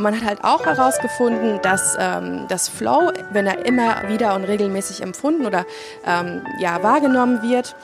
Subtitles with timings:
[0.00, 4.44] Und man hat halt auch herausgefunden, dass ähm, das Flow, wenn er immer wieder und
[4.44, 5.66] regelmäßig empfunden oder
[6.06, 7.76] ähm, ja, wahrgenommen wird,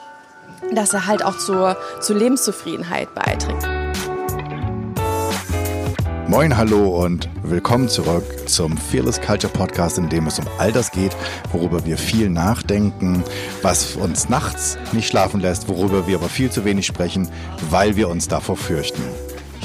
[0.73, 3.69] dass er halt auch zur, zur Lebenszufriedenheit beiträgt.
[6.27, 10.93] Moin, hallo und willkommen zurück zum Fearless Culture Podcast, in dem es um all das
[10.93, 11.15] geht,
[11.53, 13.25] worüber wir viel nachdenken,
[13.61, 17.29] was uns nachts nicht schlafen lässt, worüber wir aber viel zu wenig sprechen,
[17.69, 19.03] weil wir uns davor fürchten.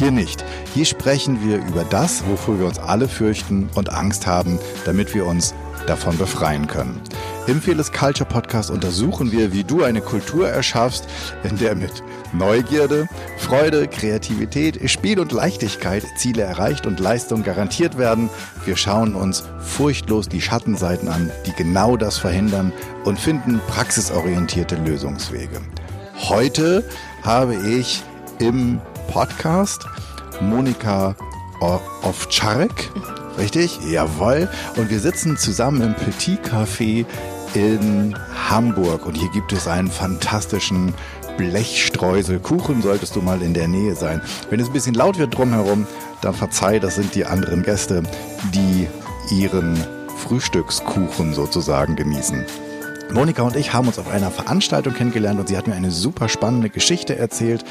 [0.02, 0.44] Hier nicht.
[0.74, 5.28] Hier sprechen wir über das, wofür wir uns alle fürchten und Angst haben, damit wir
[5.28, 5.54] uns
[5.86, 7.00] davon befreien können.
[7.46, 11.06] Im Fearless Culture Podcast untersuchen wir, wie du eine Kultur erschaffst,
[11.44, 12.02] in der mit
[12.34, 18.32] Neugierde, Freude, Kreativität, Spiel und Leichtigkeit Ziele erreicht und Leistung garantiert werden.
[18.66, 22.74] Wir schauen uns furchtlos die Schattenseiten an, die genau das verhindern
[23.04, 25.62] und finden praxisorientierte Lösungswege.
[26.28, 26.90] Heute
[27.22, 28.02] habe ich
[28.40, 28.82] im
[29.12, 29.86] Podcast
[30.42, 31.16] Monika
[31.60, 32.90] Ovczarek
[33.38, 33.80] Richtig?
[33.90, 34.50] Jawohl.
[34.78, 37.06] Und wir sitzen zusammen im Petit Café
[37.54, 38.16] in
[38.50, 39.06] Hamburg.
[39.06, 40.94] Und hier gibt es einen fantastischen
[41.38, 42.82] Blechstreuselkuchen.
[42.82, 44.22] Solltest du mal in der Nähe sein.
[44.50, 45.88] Wenn es ein bisschen laut wird drumherum,
[46.22, 48.04] dann verzeih, das sind die anderen Gäste,
[48.54, 48.88] die
[49.34, 49.78] ihren
[50.18, 52.46] Frühstückskuchen sozusagen genießen.
[53.14, 56.30] Monika und ich haben uns auf einer Veranstaltung kennengelernt und sie hat mir eine super
[56.30, 57.66] spannende Geschichte erzählt,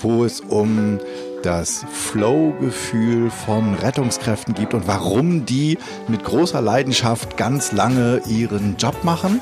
[0.00, 0.98] wo es um
[1.42, 9.04] das Flow-Gefühl von Rettungskräften gibt und warum die mit großer Leidenschaft ganz lange ihren Job
[9.04, 9.40] machen.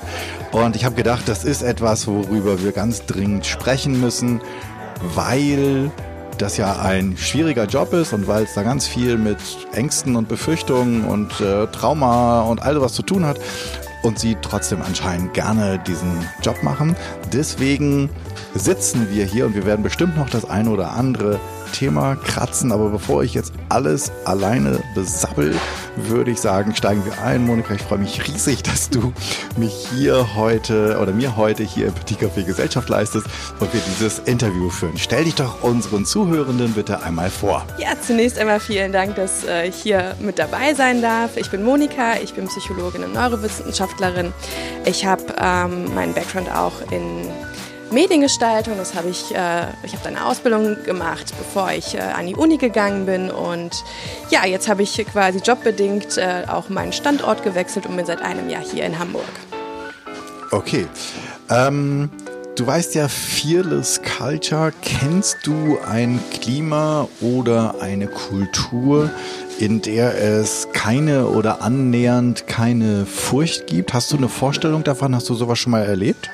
[0.53, 4.41] Und ich habe gedacht, das ist etwas, worüber wir ganz dringend sprechen müssen,
[5.15, 5.91] weil
[6.37, 9.39] das ja ein schwieriger Job ist und weil es da ganz viel mit
[9.73, 13.41] Ängsten und Befürchtungen und äh, Trauma und all sowas zu tun hat
[14.09, 16.11] und sie trotzdem anscheinend gerne diesen
[16.43, 16.97] Job machen.
[17.33, 18.11] Deswegen
[18.55, 21.39] sitzen wir hier und wir werden bestimmt noch das eine oder andere
[21.73, 22.73] Thema kratzen.
[22.73, 25.55] Aber bevor ich jetzt alles alleine besabbel,
[25.97, 27.47] würde ich sagen, steigen wir ein.
[27.47, 29.13] Monika, ich freue mich riesig, dass du
[29.57, 33.27] mich hier heute oder mir heute hier im Petit Café Gesellschaft leistest
[33.61, 34.97] und wir dieses Interview führen.
[34.97, 37.65] Stell dich doch unseren Zuhörenden bitte einmal vor.
[37.79, 41.37] Ja, zunächst einmal vielen Dank, dass äh, ich hier mit dabei sein darf.
[41.37, 44.33] Ich bin Monika, ich bin Psychologin und Neurowissenschaftlerin.
[44.85, 47.29] Ich habe ähm, meinen Background auch in
[47.91, 48.77] Mediengestaltung.
[48.77, 52.59] Das habe ich, äh, ich habe eine Ausbildung gemacht, bevor ich äh, an die Uni
[52.59, 53.31] gegangen bin.
[53.31, 53.85] Und
[54.31, 58.49] ja, jetzt habe ich quasi jobbedingt äh, auch meinen Standort gewechselt und bin seit einem
[58.51, 59.25] Jahr hier in Hamburg.
[60.51, 60.87] Okay.
[61.51, 62.11] Ähm,
[62.57, 64.73] du weißt ja, Fearless Culture.
[64.83, 69.11] Kennst du ein Klima oder eine Kultur,
[69.59, 73.95] in der es keine oder annähernd keine Furcht gibt?
[73.95, 75.15] Hast du eine Vorstellung davon?
[75.15, 76.31] Hast du sowas schon mal erlebt?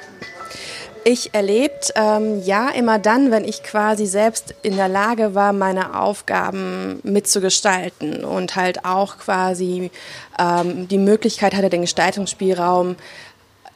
[1.06, 6.00] Ich erlebt, ähm, ja, immer dann, wenn ich quasi selbst in der Lage war, meine
[6.00, 9.90] Aufgaben mitzugestalten und halt auch quasi
[10.38, 12.96] ähm, die Möglichkeit hatte, den Gestaltungsspielraum,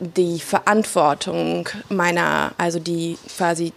[0.00, 3.74] die Verantwortung meiner, also die quasi,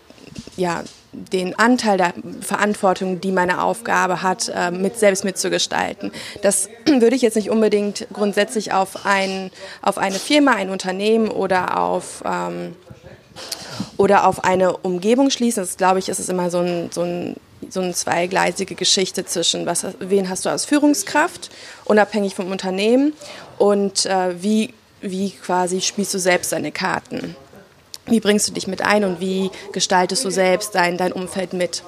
[0.55, 6.13] ja, den Anteil der Verantwortung, die meine Aufgabe hat, äh, mit selbst mitzugestalten.
[6.41, 9.51] Das würde ich jetzt nicht unbedingt grundsätzlich auf, ein,
[9.81, 12.77] auf eine Firma, ein Unternehmen oder auf ähm,
[13.97, 15.63] oder auf eine Umgebung schließen.
[15.63, 17.35] Das glaube ich, ist es immer so ein, so ein
[17.69, 21.49] so eine zweigleisige Geschichte zwischen, was, wen hast du als Führungskraft,
[21.85, 23.13] unabhängig vom Unternehmen,
[23.57, 27.35] und äh, wie, wie quasi spielst du selbst deine Karten.
[28.07, 31.83] Wie bringst du dich mit ein und wie gestaltest du selbst dein, dein Umfeld mit?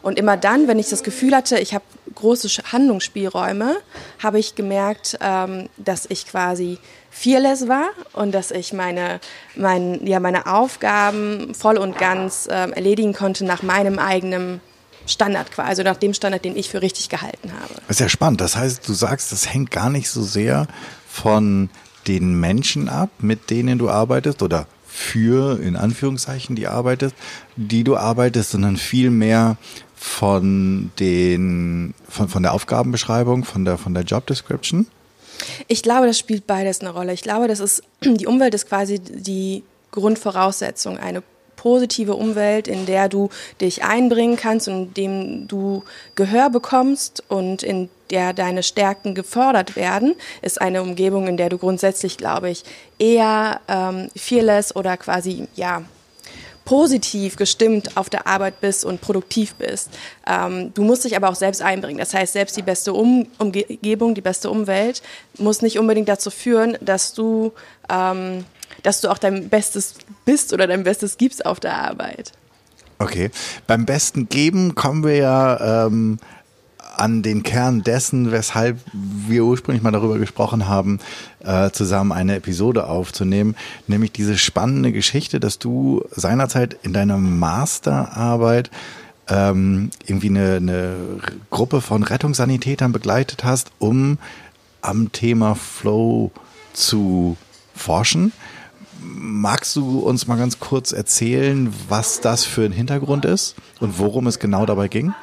[0.00, 1.84] Und immer dann, wenn ich das Gefühl hatte, ich habe
[2.14, 3.76] große Handlungsspielräume,
[4.22, 6.78] habe ich gemerkt, ähm, dass ich quasi
[7.10, 9.20] fearless war und dass ich meine,
[9.56, 14.60] mein, ja, meine Aufgaben voll und ganz äh, erledigen konnte nach meinem eigenen
[15.06, 17.74] Standard quasi, also nach dem Standard, den ich für richtig gehalten habe.
[17.86, 18.40] Das ist ja spannend.
[18.40, 20.66] Das heißt, du sagst, das hängt gar nicht so sehr
[21.08, 21.70] von
[22.06, 27.14] den Menschen ab, mit denen du arbeitest oder für, in Anführungszeichen, die arbeitest,
[27.56, 29.56] die du arbeitest, sondern viel mehr
[29.94, 34.86] von den, von, von der Aufgabenbeschreibung, von der, von der Job Description?
[35.68, 37.12] Ich glaube, das spielt beides eine Rolle.
[37.12, 41.22] Ich glaube, das ist, die Umwelt ist quasi die Grundvoraussetzung, eine
[41.56, 43.30] positive Umwelt, in der du
[43.60, 45.84] dich einbringen kannst und in dem du
[46.14, 51.58] Gehör bekommst und in der deine Stärken gefördert werden, ist eine Umgebung, in der du
[51.58, 52.64] grundsätzlich, glaube ich,
[52.98, 55.82] eher ähm, fearless oder quasi, ja,
[56.68, 59.88] positiv gestimmt auf der Arbeit bist und produktiv bist.
[60.26, 61.96] Ähm, du musst dich aber auch selbst einbringen.
[61.96, 65.00] Das heißt, selbst die beste um Umgebung, die beste Umwelt
[65.38, 67.52] muss nicht unbedingt dazu führen, dass du,
[67.88, 68.44] ähm,
[68.82, 69.94] dass du auch dein Bestes
[70.26, 72.32] bist oder dein Bestes gibst auf der Arbeit.
[72.98, 73.30] Okay.
[73.66, 76.18] Beim besten Geben kommen wir ja ähm,
[76.98, 80.98] an den Kern dessen, weshalb wir ursprünglich mal darüber gesprochen haben,
[81.40, 83.56] äh, zusammen eine Episode aufzunehmen,
[83.86, 88.70] nämlich diese spannende Geschichte, dass du seinerzeit in deiner Masterarbeit
[89.28, 90.96] ähm, irgendwie eine, eine
[91.50, 94.18] Gruppe von Rettungssanitätern begleitet hast, um
[94.80, 96.30] am Thema Flow
[96.72, 97.36] zu
[97.74, 98.32] forschen.
[99.00, 104.26] Magst du uns mal ganz kurz erzählen, was das für ein Hintergrund ist und worum
[104.26, 105.14] es genau dabei ging?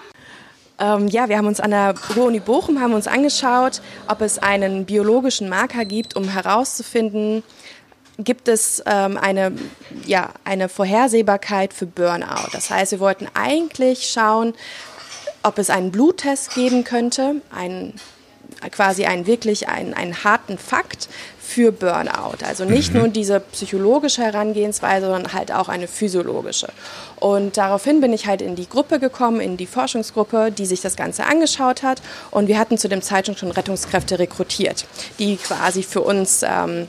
[0.80, 4.86] Ähm, ja, wir haben uns an der Uni Bochum haben uns angeschaut, ob es einen
[4.86, 7.44] biologischen Marker gibt, um herauszufinden,
[8.18, 9.54] gibt es ähm, eine,
[10.06, 12.50] ja, eine Vorhersehbarkeit für Burnout.
[12.52, 14.54] Das heißt, wir wollten eigentlich schauen,
[15.44, 17.94] ob es einen Bluttest geben könnte, einen,
[18.72, 21.10] quasi einen wirklich einen, einen harten Fakt
[21.46, 22.44] für Burnout.
[22.44, 23.00] Also nicht mhm.
[23.00, 26.68] nur diese psychologische Herangehensweise, sondern halt auch eine physiologische.
[27.18, 30.96] Und daraufhin bin ich halt in die Gruppe gekommen, in die Forschungsgruppe, die sich das
[30.96, 32.02] Ganze angeschaut hat.
[32.32, 34.86] Und wir hatten zu dem Zeitpunkt schon Rettungskräfte rekrutiert,
[35.20, 36.88] die quasi für uns ähm,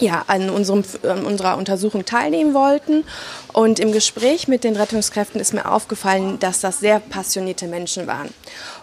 [0.00, 3.04] ja, an, unserem, an unserer Untersuchung teilnehmen wollten.
[3.52, 8.28] Und im Gespräch mit den Rettungskräften ist mir aufgefallen, dass das sehr passionierte Menschen waren.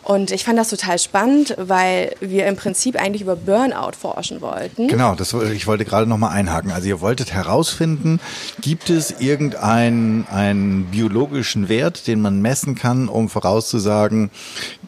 [0.04, 4.88] Und ich fand das total spannend, weil wir im Prinzip eigentlich über Burnout forschen wollten.
[4.88, 6.72] Genau, das, ich wollte gerade nochmal einhaken.
[6.72, 8.20] Also ihr wolltet herausfinden,
[8.60, 14.30] gibt es irgendeinen einen biologischen Wert, den man messen kann, um vorauszusagen,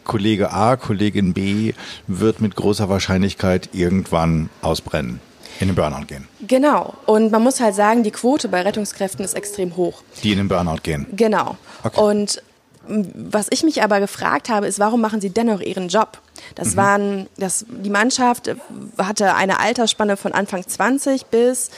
[0.04, 1.72] Kollege A, Kollegin B
[2.06, 5.20] wird mit großer Wahrscheinlichkeit irgendwann ausbrennen?
[5.60, 6.28] In den Burnout gehen.
[6.46, 6.94] Genau.
[7.06, 10.02] Und man muss halt sagen, die Quote bei Rettungskräften ist extrem hoch.
[10.22, 11.06] Die in den Burnout gehen.
[11.12, 11.56] Genau.
[11.82, 12.00] Okay.
[12.00, 12.42] Und
[12.88, 16.20] was ich mich aber gefragt habe, ist, warum machen sie dennoch ihren Job?
[16.54, 16.76] Das mhm.
[16.76, 18.54] waren, das, die Mannschaft
[18.98, 21.70] hatte eine Altersspanne von Anfang 20 bis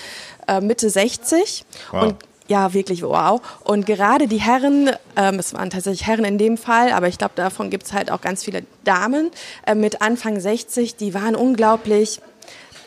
[0.47, 1.65] äh, Mitte 60.
[1.91, 2.03] Wow.
[2.03, 2.17] Und
[2.49, 3.41] ja, wirklich wow.
[3.65, 7.35] Und gerade die Herren, ähm, es waren tatsächlich Herren in dem Fall, aber ich glaube,
[7.37, 9.31] davon gibt es halt auch ganz viele Damen
[9.67, 12.21] äh, mit Anfang 60, die waren unglaublich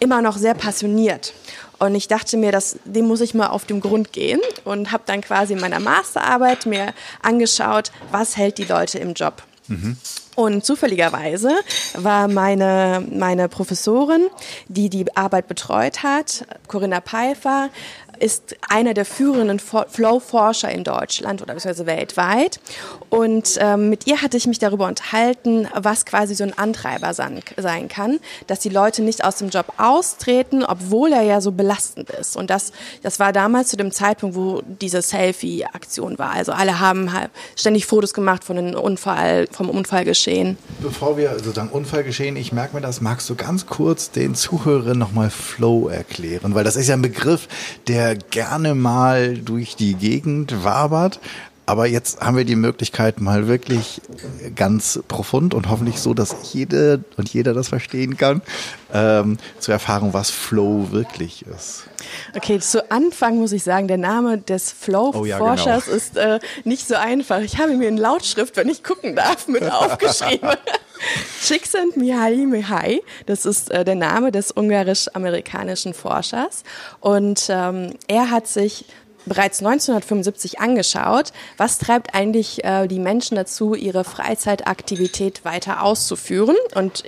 [0.02, 1.34] immer noch sehr passioniert.
[1.80, 5.04] Und ich dachte mir, das, dem muss ich mal auf den Grund gehen und habe
[5.06, 9.44] dann quasi in meiner Masterarbeit mir angeschaut, was hält die Leute im Job.
[9.68, 9.98] Mhm.
[10.36, 11.52] Und zufälligerweise
[11.94, 14.28] war meine, meine Professorin,
[14.68, 17.70] die die Arbeit betreut hat, Corinna Pfeiffer,
[18.22, 22.60] ist einer der führenden Flow-Forscher in Deutschland oder beziehungsweise weltweit.
[23.10, 27.42] Und ähm, mit ihr hatte ich mich darüber unterhalten, was quasi so ein Antreiber sein,
[27.90, 32.38] kann, dass die Leute nicht aus dem Job austreten, obwohl er ja so belastend ist.
[32.38, 32.72] Und das,
[33.02, 36.32] das war damals zu dem Zeitpunkt, wo diese Selfie-Aktion war.
[36.32, 40.58] Also alle haben halt ständig Fotos gemacht von dem Unfall, vom Unfallgeschehen.
[40.80, 45.30] Bevor wir sozusagen Unfallgeschehen, ich merke mir das, magst du ganz kurz den Zuhörern nochmal
[45.30, 46.54] Flow erklären?
[46.54, 47.48] Weil das ist ja ein Begriff,
[47.88, 51.20] der gerne mal durch die Gegend wabert.
[51.68, 54.02] Aber jetzt haben wir die Möglichkeit, mal wirklich
[54.56, 58.42] ganz profund und hoffentlich so, dass jede und jeder das verstehen kann,
[58.94, 61.84] ähm, zu erfahren, was Flow wirklich ist.
[62.36, 65.96] Okay, zu Anfang muss ich sagen, der Name des Flow-Forschers oh ja, genau.
[65.96, 67.40] ist äh, nicht so einfach.
[67.40, 70.50] Ich habe mir in Lautschrift, wenn ich gucken darf, mit aufgeschrieben.
[71.42, 76.64] Csikszent Mihaly Mihai, das ist äh, der Name des ungarisch-amerikanischen Forschers.
[77.00, 78.86] Und ähm, er hat sich
[79.26, 87.04] bereits 1975 angeschaut, was treibt eigentlich äh, die Menschen dazu, ihre Freizeitaktivität weiter auszuführen und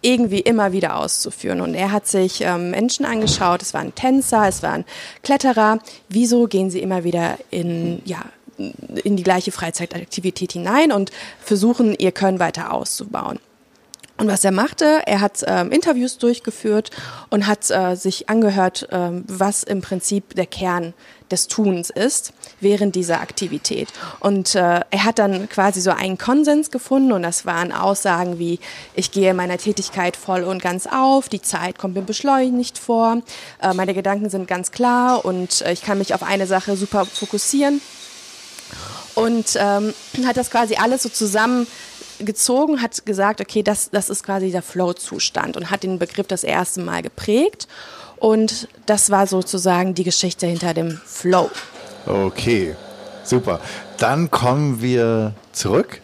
[0.00, 1.60] irgendwie immer wieder auszuführen.
[1.60, 4.84] Und er hat sich ähm, Menschen angeschaut, es waren Tänzer, es waren
[5.22, 8.22] Kletterer, wieso gehen sie immer wieder in, ja,
[8.58, 13.38] in die gleiche Freizeitaktivität hinein und versuchen, ihr Können weiter auszubauen.
[14.16, 16.90] Und was er machte, er hat ähm, Interviews durchgeführt
[17.30, 20.94] und hat äh, sich angehört, ähm, was im Prinzip der Kern
[21.32, 23.88] des Tuns ist während dieser Aktivität.
[24.20, 28.60] Und äh, er hat dann quasi so einen Konsens gefunden und das waren Aussagen wie,
[28.94, 33.20] ich gehe meiner Tätigkeit voll und ganz auf, die Zeit kommt mir beschleunigt vor,
[33.60, 37.04] äh, meine Gedanken sind ganz klar und äh, ich kann mich auf eine Sache super
[37.04, 37.80] fokussieren
[39.14, 39.94] und ähm,
[40.26, 41.66] hat das quasi alles so zusammen
[42.18, 46.44] gezogen, hat gesagt, okay, das, das ist quasi der Flow-Zustand und hat den Begriff das
[46.44, 47.66] erste Mal geprägt.
[48.16, 51.50] Und das war sozusagen die Geschichte hinter dem Flow.
[52.06, 52.74] Okay,
[53.24, 53.60] super.
[53.98, 56.00] Dann kommen wir zurück.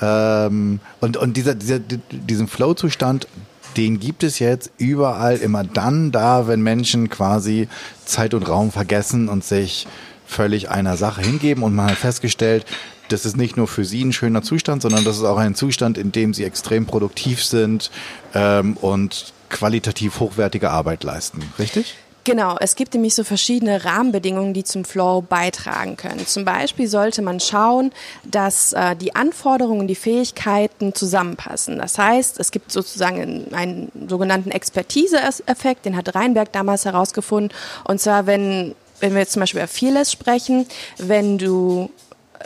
[0.00, 3.28] Ähm, und und dieser, dieser, diesen Flow-Zustand,
[3.76, 7.68] den gibt es jetzt überall immer dann da, wenn Menschen quasi
[8.04, 9.86] Zeit und Raum vergessen und sich
[10.30, 12.64] völlig einer Sache hingeben und man hat festgestellt,
[13.08, 15.98] das ist nicht nur für sie ein schöner Zustand, sondern das ist auch ein Zustand,
[15.98, 17.90] in dem sie extrem produktiv sind
[18.34, 21.42] ähm, und qualitativ hochwertige Arbeit leisten.
[21.58, 21.96] Richtig?
[22.24, 26.26] Genau, es gibt nämlich so verschiedene Rahmenbedingungen, die zum Flow beitragen können.
[26.26, 27.92] Zum Beispiel sollte man schauen,
[28.24, 31.78] dass äh, die Anforderungen, die Fähigkeiten zusammenpassen.
[31.78, 37.56] Das heißt, es gibt sozusagen einen sogenannten Expertise-Effekt, den hat Reinberg damals herausgefunden.
[37.84, 40.66] Und zwar, wenn wenn wir jetzt zum Beispiel über Fearless sprechen,
[40.98, 41.90] wenn du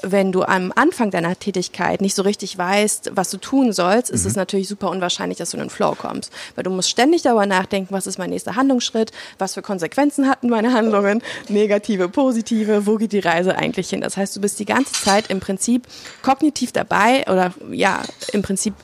[0.03, 4.25] wenn du am Anfang deiner Tätigkeit nicht so richtig weißt, was du tun sollst, ist
[4.25, 4.31] mhm.
[4.31, 6.33] es natürlich super unwahrscheinlich, dass du in den Flow kommst.
[6.55, 10.49] Weil du musst ständig darüber nachdenken, was ist mein nächster Handlungsschritt, was für Konsequenzen hatten
[10.49, 14.01] meine Handlungen, negative, positive, wo geht die Reise eigentlich hin?
[14.01, 15.87] Das heißt, du bist die ganze Zeit im Prinzip
[16.23, 18.75] kognitiv dabei oder ja, im Prinzip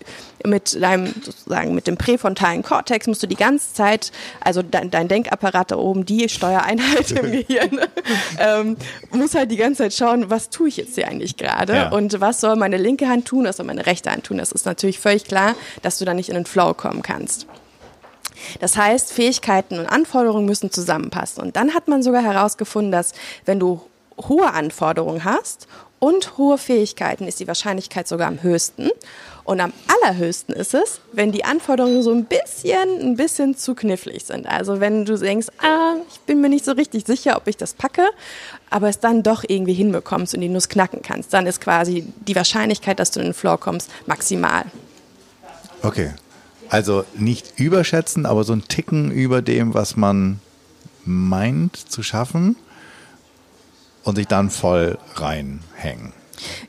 [0.46, 5.08] mit deinem sozusagen mit dem präfrontalen Kortex musst du die ganze Zeit, also dein, dein
[5.08, 7.80] Denkapparat da oben, die Steuereinheit im Gehirn,
[8.38, 8.76] ähm,
[9.10, 11.88] muss halt die ganze Zeit schauen, was tue ich jetzt hier eigentlich gerade ja.
[11.90, 14.38] und was soll meine linke Hand tun, was soll meine rechte Hand tun.
[14.38, 17.46] Das ist natürlich völlig klar, dass du da nicht in den Flow kommen kannst.
[18.60, 21.42] Das heißt, Fähigkeiten und Anforderungen müssen zusammenpassen.
[21.42, 23.12] Und dann hat man sogar herausgefunden, dass
[23.44, 23.82] wenn du
[24.28, 25.66] hohe Anforderungen hast
[26.00, 28.90] und hohe Fähigkeiten, ist die Wahrscheinlichkeit sogar am höchsten.
[29.44, 34.24] Und am allerhöchsten ist es, wenn die Anforderungen so ein bisschen, ein bisschen zu knifflig
[34.24, 34.46] sind.
[34.46, 37.74] Also wenn du denkst, ah, ich bin mir nicht so richtig sicher, ob ich das
[37.74, 38.08] packe,
[38.70, 42.34] aber es dann doch irgendwie hinbekommst und die Nuss knacken kannst, dann ist quasi die
[42.34, 44.64] Wahrscheinlichkeit, dass du in den Floor kommst, maximal.
[45.82, 46.12] Okay.
[46.68, 50.38] Also nicht überschätzen, aber so ein Ticken über dem, was man
[51.04, 52.56] meint zu schaffen
[54.04, 56.12] und sich dann voll reinhängen.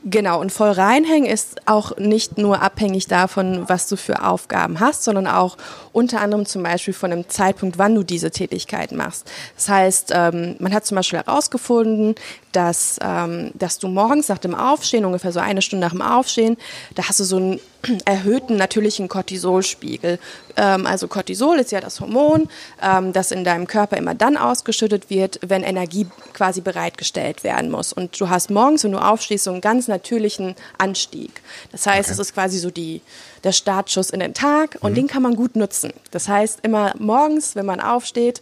[0.04, 5.04] Genau, und voll reinhängen ist auch nicht nur abhängig davon, was du für Aufgaben hast,
[5.04, 5.56] sondern auch
[5.92, 9.30] unter anderem zum Beispiel von dem Zeitpunkt, wann du diese Tätigkeit machst.
[9.56, 12.14] Das heißt, ähm, man hat zum Beispiel herausgefunden,
[12.52, 16.56] dass, ähm, dass du morgens nach dem Aufstehen, ungefähr so eine Stunde nach dem Aufstehen,
[16.94, 17.60] da hast du so einen
[18.04, 20.18] erhöhten natürlichen Cortisolspiegel.
[20.56, 22.48] Ähm, also Cortisol ist ja das Hormon,
[22.82, 27.92] ähm, das in deinem Körper immer dann ausgeschüttet wird, wenn Energie quasi bereitgestellt werden muss.
[27.92, 31.42] Und du hast morgens, wenn du aufstehst, so einen ganz natürlichen Anstieg.
[31.70, 32.12] Das heißt, okay.
[32.12, 33.00] es ist quasi so die,
[33.44, 34.96] der Startschuss in den Tag und mhm.
[34.96, 35.92] den kann man gut nutzen.
[36.10, 38.40] Das heißt, immer morgens, wenn man aufsteht,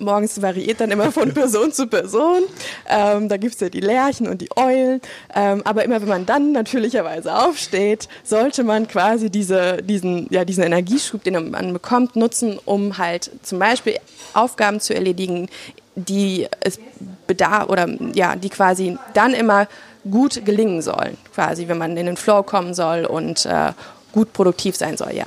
[0.00, 2.42] morgens variiert dann immer von Person zu Person.
[2.88, 5.00] Ähm, da es ja die Lerchen und die Eulen.
[5.34, 10.64] Ähm, aber immer wenn man dann natürlicherweise aufsteht, sollte man quasi diese, diesen, ja, diesen
[10.64, 13.96] Energieschub, den man bekommt, nutzen, um halt zum Beispiel
[14.34, 15.48] Aufgaben zu erledigen,
[15.94, 16.78] die es
[17.26, 19.68] bedarf oder ja, die quasi dann immer
[20.10, 23.72] gut gelingen sollen, quasi, wenn man in den Flow kommen soll und äh,
[24.12, 25.26] gut produktiv sein soll, ja.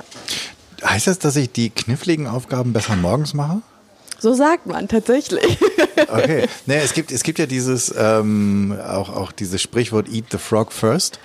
[0.84, 3.62] Heißt das, dass ich die kniffligen Aufgaben besser morgens mache?
[4.24, 5.58] So sagt man tatsächlich.
[6.08, 6.48] Okay.
[6.66, 10.72] Nee, es gibt, es gibt ja dieses, ähm, auch, auch dieses Sprichwort Eat the Frog
[10.72, 11.18] first.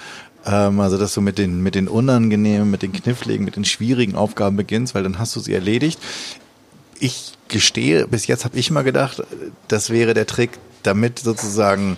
[0.46, 4.15] Ähm, also, dass du mit den, mit den unangenehmen, mit den kniffligen, mit den schwierigen
[4.15, 6.00] Aufgaben beginnst, weil dann hast du sie erledigt.
[7.00, 9.24] Ich gestehe, bis jetzt habe ich mal gedacht,
[9.68, 10.51] das wäre der Trick,
[10.84, 11.98] damit sozusagen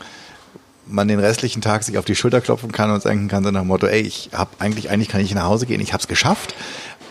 [0.87, 3.61] man den restlichen Tag sich auf die Schulter klopfen kann und denken kann, so nach
[3.61, 6.07] dem Motto, ey, ich habe eigentlich, eigentlich kann ich nach Hause gehen, ich habe es
[6.07, 6.55] geschafft.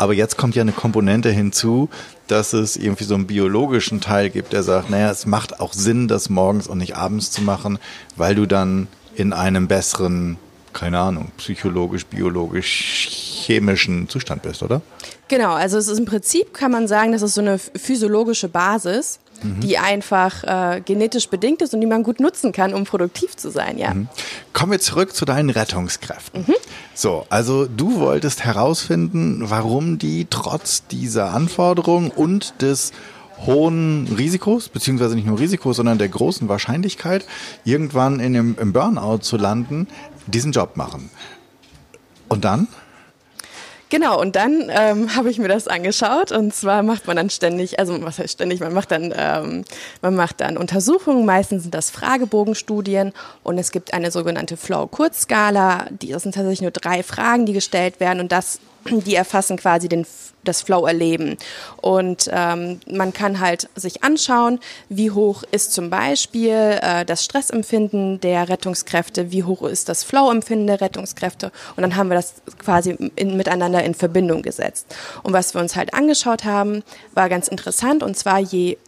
[0.01, 1.91] Aber jetzt kommt ja eine Komponente hinzu,
[2.27, 6.09] dass es irgendwie so einen biologischen Teil gibt, der sagt, naja, es macht auch Sinn,
[6.09, 7.79] das morgens und nicht abends zu machen,
[8.17, 10.39] weil du dann in einem besseren,
[10.73, 13.09] keine Ahnung, psychologisch, biologisch,
[13.45, 14.81] chemischen Zustand bist, oder?
[15.29, 19.21] Genau, also es ist im Prinzip, kann man sagen, das ist so eine physiologische Basis
[19.43, 19.61] mhm.
[19.61, 23.51] die einfach äh, genetisch bedingt ist und die man gut nutzen kann, um produktiv zu
[23.51, 23.95] sein, ja.
[23.95, 24.09] Mhm.
[24.53, 26.45] Kommen wir zurück zu deinen Rettungskräften.
[26.47, 26.55] Mhm.
[26.95, 32.93] So, also du wolltest herausfinden, warum die trotz dieser Anforderungen und des
[33.47, 37.25] hohen Risikos, beziehungsweise nicht nur Risikos, sondern der großen Wahrscheinlichkeit,
[37.65, 39.89] irgendwann in dem, im Burnout zu landen,
[40.27, 41.11] diesen Job machen.
[42.29, 42.69] Und dann?
[43.91, 47.79] Genau, und dann ähm, habe ich mir das angeschaut und zwar macht man dann ständig,
[47.79, 49.65] also was heißt ständig, man macht dann, ähm,
[50.01, 56.23] man macht dann Untersuchungen, meistens sind das Fragebogenstudien und es gibt eine sogenannte Flow-Kurzskala, das
[56.23, 60.07] sind tatsächlich nur drei Fragen, die gestellt werden und das die erfassen quasi den,
[60.45, 61.37] das Flow-Erleben.
[61.81, 64.59] Und ähm, man kann halt sich anschauen,
[64.89, 70.67] wie hoch ist zum Beispiel äh, das Stressempfinden der Rettungskräfte, wie hoch ist das Flow-Empfinden
[70.67, 71.53] der Rettungskräfte.
[71.77, 74.95] Und dann haben wir das quasi in, miteinander in Verbindung gesetzt.
[75.23, 76.83] Und was wir uns halt angeschaut haben,
[77.15, 78.03] war ganz interessant.
[78.03, 78.79] Und zwar je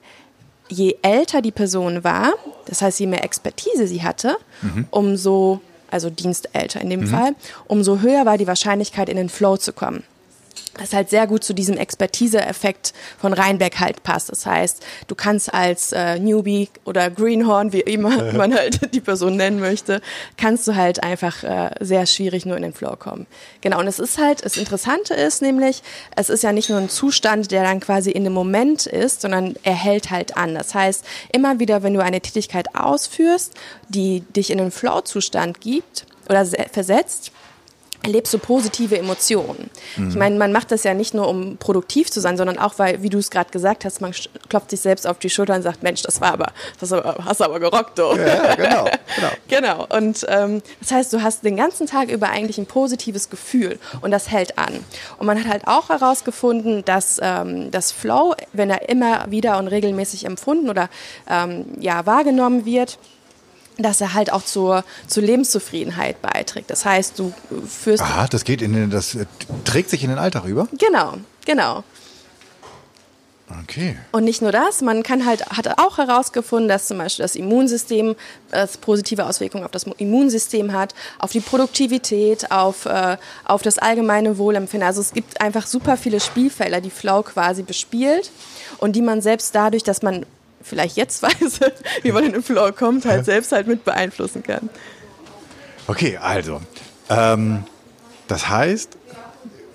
[0.69, 2.33] je älter die Person war,
[2.65, 4.87] das heißt, je mehr Expertise sie hatte, mhm.
[4.91, 5.61] umso
[5.93, 7.07] also Dienstälter in dem mhm.
[7.07, 7.35] Fall,
[7.67, 10.05] umso höher war die Wahrscheinlichkeit, in den Flow zu kommen.
[10.79, 14.31] Das halt sehr gut zu diesem Expertise-Effekt von Rheinberg halt passt.
[14.31, 19.37] Das heißt, du kannst als äh, Newbie oder Greenhorn, wie immer man halt die Person
[19.37, 20.01] nennen möchte,
[20.37, 23.27] kannst du halt einfach äh, sehr schwierig nur in den Flow kommen.
[23.61, 25.83] Genau, und es ist halt, das Interessante ist nämlich,
[26.17, 29.55] es ist ja nicht nur ein Zustand, der dann quasi in dem Moment ist, sondern
[29.63, 30.55] er hält halt an.
[30.55, 33.55] Das heißt, immer wieder, wenn du eine Tätigkeit ausführst,
[33.89, 37.33] die dich in den Flow-Zustand gibt oder versetzt,
[38.03, 39.71] erlebst du positive Emotionen.
[39.97, 40.09] Mhm.
[40.11, 43.03] Ich meine, man macht das ja nicht nur, um produktiv zu sein, sondern auch, weil,
[43.03, 44.13] wie du es gerade gesagt hast, man
[44.49, 47.45] klopft sich selbst auf die Schulter und sagt, Mensch, das war aber, das hast du
[47.45, 48.15] aber gerockt, du.
[48.17, 48.85] Ja, genau,
[49.17, 49.31] genau.
[49.49, 49.87] genau.
[49.97, 54.11] Und ähm, das heißt, du hast den ganzen Tag über eigentlich ein positives Gefühl und
[54.11, 54.85] das hält an.
[55.19, 59.69] Und man hat halt auch herausgefunden, dass ähm, das Flow, wenn er immer wieder und
[59.69, 60.89] regelmäßig empfunden oder
[61.29, 62.99] ähm, ja, wahrgenommen wird,
[63.83, 66.71] dass er halt auch zur, zur Lebenszufriedenheit beiträgt.
[66.71, 67.33] Das heißt, du
[67.67, 68.03] führst.
[68.03, 69.17] Ah, das geht in den, das
[69.65, 70.69] trägt sich in den Alltag über?
[70.79, 71.85] Genau, genau.
[73.63, 73.97] Okay.
[74.13, 78.17] Und nicht nur das, man kann halt, hat auch herausgefunden, dass zum Beispiel das Immunsystem
[78.51, 84.39] das positive Auswirkungen auf das Immunsystem hat, auf die Produktivität, auf, äh, auf das allgemeine
[84.39, 84.87] Wohlempfinden.
[84.87, 88.31] Also es gibt einfach super viele Spielfelder, die Flow quasi bespielt
[88.79, 90.25] und die man selbst dadurch, dass man
[90.63, 91.61] vielleicht jetzt weiß,
[92.03, 94.71] wie man in den Flow kommt, halt selbst halt mit beeinflussen kann.
[95.87, 96.61] Okay, also,
[97.09, 97.65] ähm,
[98.29, 98.97] das heißt,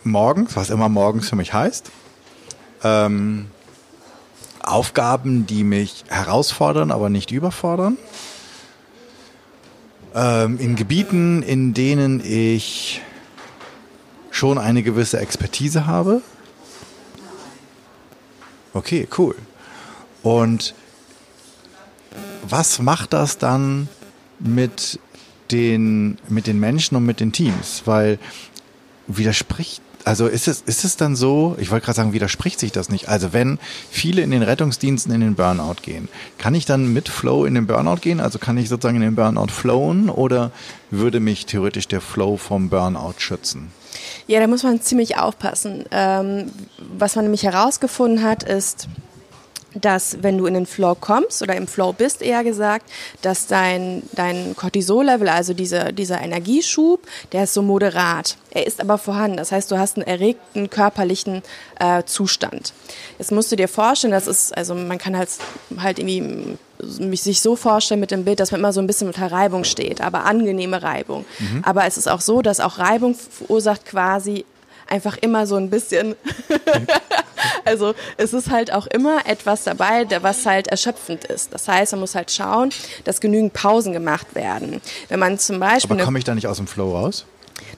[0.04, 1.92] morgens, was immer morgens für mich heißt,
[2.84, 3.48] ähm,
[4.64, 7.98] Aufgaben, die mich herausfordern, aber nicht überfordern.
[10.14, 13.02] Ähm, in Gebieten, in denen ich
[14.32, 16.22] schon eine gewisse Expertise habe.
[18.74, 19.36] Okay, cool.
[20.24, 20.74] Und
[22.44, 23.88] was macht das dann
[24.40, 25.00] mit
[25.52, 27.84] den, mit den Menschen und mit den Teams?
[27.86, 28.20] Weil
[29.08, 32.90] widerspricht, also ist es, ist es dann so, ich wollte gerade sagen, widerspricht sich das
[32.90, 33.10] nicht?
[33.10, 33.60] Also wenn
[33.90, 36.08] viele in den Rettungsdiensten in den Burnout gehen,
[36.38, 38.20] kann ich dann mit Flow in den Burnout gehen?
[38.20, 40.52] Also kann ich sozusagen in den Burnout flowen oder
[40.92, 43.72] würde mich theoretisch der Flow vom Burnout schützen?
[44.28, 45.86] Ja, da muss man ziemlich aufpassen.
[45.92, 48.88] Ähm, was man nämlich herausgefunden hat, ist,
[49.82, 52.90] dass wenn du in den Flow kommst oder im Flow bist eher gesagt,
[53.22, 58.38] dass dein, dein Cortisol-Level, also diese, dieser Energieschub, der ist so moderat.
[58.52, 59.38] Er ist aber vorhanden.
[59.38, 61.44] Das heißt, du hast einen erregten körperlichen
[61.80, 62.74] äh, Zustand.
[63.20, 65.30] Jetzt musst du dir vorstellen, das ist, also man kann halt,
[65.80, 66.58] halt irgendwie
[67.00, 69.64] mich sich so vorstellen mit dem Bild, dass man immer so ein bisschen unter Reibung
[69.64, 71.26] steht, aber angenehme Reibung.
[71.40, 71.62] Mhm.
[71.64, 74.46] Aber es ist auch so, dass auch Reibung verursacht quasi
[74.88, 76.16] einfach immer so ein bisschen.
[77.66, 81.54] Also es ist halt auch immer etwas dabei, was halt erschöpfend ist.
[81.54, 82.72] Das heißt, man muss halt schauen,
[83.04, 84.82] dass genügend Pausen gemacht werden.
[85.10, 85.96] Wenn man zum Beispiel.
[85.96, 87.26] Aber komme ich da nicht aus dem Flow raus?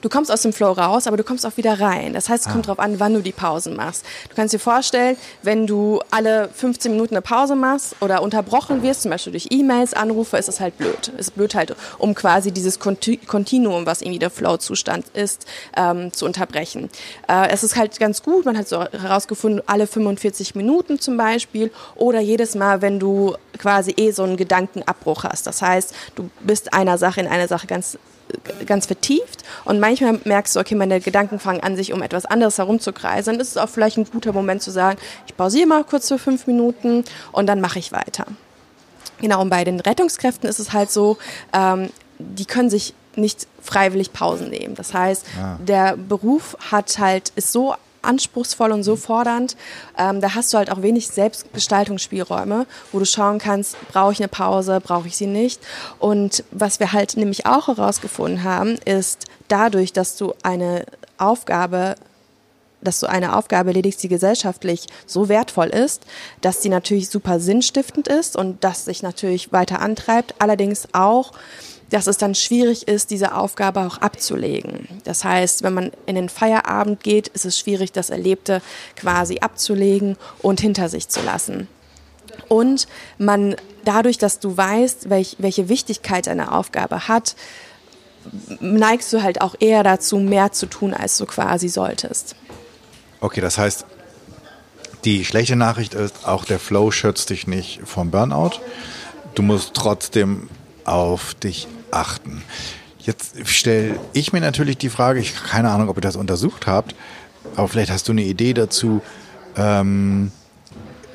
[0.00, 2.14] Du kommst aus dem Flow raus, aber du kommst auch wieder rein.
[2.14, 2.74] Das heißt, es kommt ah.
[2.74, 4.04] darauf an, wann du die Pausen machst.
[4.28, 9.02] Du kannst dir vorstellen, wenn du alle 15 Minuten eine Pause machst oder unterbrochen wirst,
[9.02, 11.12] zum Beispiel durch E-Mails, Anrufe, ist es halt blöd.
[11.18, 16.24] Es ist blöd halt, um quasi dieses Kontinuum, was irgendwie der Flow-Zustand ist, ähm, zu
[16.24, 16.88] unterbrechen.
[17.28, 21.70] Äh, es ist halt ganz gut, man hat so herausgefunden, alle 45 Minuten zum Beispiel
[21.96, 25.46] oder jedes Mal, wenn du quasi eh so einen Gedankenabbruch hast.
[25.46, 27.98] Das heißt, du bist einer Sache in einer Sache ganz
[28.66, 32.58] ganz vertieft und manchmal merkst du, okay, meine Gedanken fangen an, sich um etwas anderes
[32.58, 33.34] herumzukreisen.
[33.34, 36.18] Dann ist es auch vielleicht ein guter Moment zu sagen, ich pausiere mal kurz für
[36.18, 38.26] fünf Minuten und dann mache ich weiter.
[39.20, 41.18] Genau, und bei den Rettungskräften ist es halt so,
[41.52, 44.74] ähm, die können sich nicht freiwillig Pausen nehmen.
[44.74, 45.58] Das heißt, ah.
[45.60, 49.56] der Beruf hat halt, ist so anspruchsvoll und so fordernd.
[49.98, 54.28] Ähm, da hast du halt auch wenig Selbstgestaltungsspielräume, wo du schauen kannst, brauche ich eine
[54.28, 55.60] Pause, brauche ich sie nicht.
[55.98, 60.84] Und was wir halt nämlich auch herausgefunden haben, ist dadurch, dass du eine
[61.18, 61.96] Aufgabe
[62.82, 66.04] dass du eine Aufgabe erledigst, die gesellschaftlich so wertvoll ist,
[66.40, 71.32] dass die natürlich super sinnstiftend ist und das sich natürlich weiter antreibt, allerdings auch
[71.90, 74.88] dass es dann schwierig ist, diese Aufgabe auch abzulegen.
[75.04, 78.62] Das heißt, wenn man in den Feierabend geht, ist es schwierig, das Erlebte
[78.96, 81.68] quasi abzulegen und hinter sich zu lassen.
[82.48, 82.86] Und
[83.18, 87.34] man dadurch, dass du weißt, welch, welche Wichtigkeit eine Aufgabe hat,
[88.60, 92.36] neigst du halt auch eher dazu, mehr zu tun, als du quasi solltest.
[93.20, 93.86] Okay, das heißt,
[95.04, 98.60] die schlechte Nachricht ist, auch der Flow schützt dich nicht vom Burnout.
[99.34, 100.50] Du musst trotzdem
[100.84, 102.42] auf dich achten.
[102.98, 106.66] Jetzt stelle ich mir natürlich die Frage, ich habe keine Ahnung, ob ihr das untersucht
[106.66, 106.94] habt,
[107.56, 109.02] aber vielleicht hast du eine Idee dazu.
[109.56, 110.32] Ähm,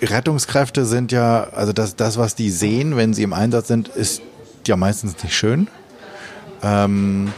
[0.02, 4.22] Rettungskräfte sind ja, also das, das, was die sehen, wenn sie im Einsatz sind, ist
[4.68, 5.68] ja meistens nicht schön.
[6.64, 7.32] Ähm,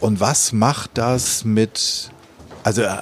[0.00, 2.10] und was macht das mit,
[2.62, 2.96] also äh,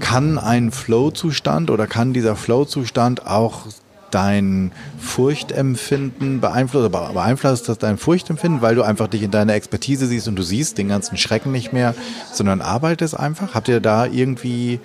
[0.00, 3.66] kann ein Flow-Zustand oder kann dieser Flow-Zustand auch
[4.10, 10.06] dein Furchtempfinden beeinflusst, aber beeinflusst das dein Furchtempfinden, weil du einfach dich in deiner Expertise
[10.06, 11.94] siehst und du siehst den ganzen Schrecken nicht mehr,
[12.32, 13.54] sondern arbeitest einfach?
[13.54, 14.80] Habt ihr da irgendwie,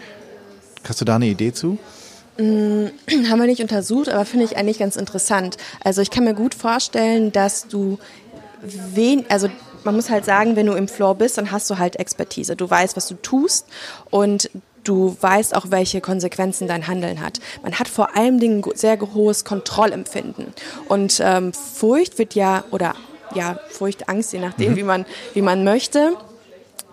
[0.88, 1.78] hast du da eine Idee zu?
[2.38, 2.92] Hm,
[3.30, 5.58] haben wir nicht untersucht, aber finde ich eigentlich ganz interessant.
[5.84, 8.00] Also ich kann mir gut vorstellen, dass du
[8.62, 9.50] wen, also
[9.84, 12.56] man muss halt sagen, wenn du im Floor bist, dann hast du halt Expertise.
[12.56, 13.68] Du weißt, was du tust
[14.10, 14.50] und
[14.84, 17.39] du weißt auch, welche Konsequenzen dein Handeln hat.
[17.63, 20.54] Man hat vor allem ein sehr hohes Kontrollempfinden.
[20.88, 22.96] Und ähm, Furcht wird ja, oder
[23.34, 24.76] ja, Furcht, Angst, je nachdem, mhm.
[24.78, 26.13] wie, man, wie man möchte,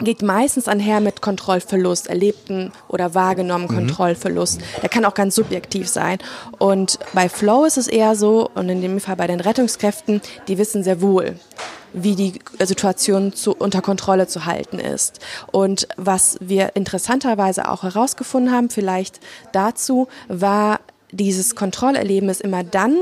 [0.00, 3.78] geht meistens einher mit Kontrollverlust, erlebten oder wahrgenommenen mhm.
[3.78, 4.60] Kontrollverlust.
[4.82, 6.18] Der kann auch ganz subjektiv sein.
[6.58, 10.58] Und bei Flow ist es eher so, und in dem Fall bei den Rettungskräften, die
[10.58, 11.36] wissen sehr wohl,
[11.92, 15.20] wie die Situation zu, unter Kontrolle zu halten ist.
[15.50, 19.20] Und was wir interessanterweise auch herausgefunden haben, vielleicht
[19.52, 20.80] dazu, war
[21.10, 22.96] dieses Kontrollerleben ist immer dann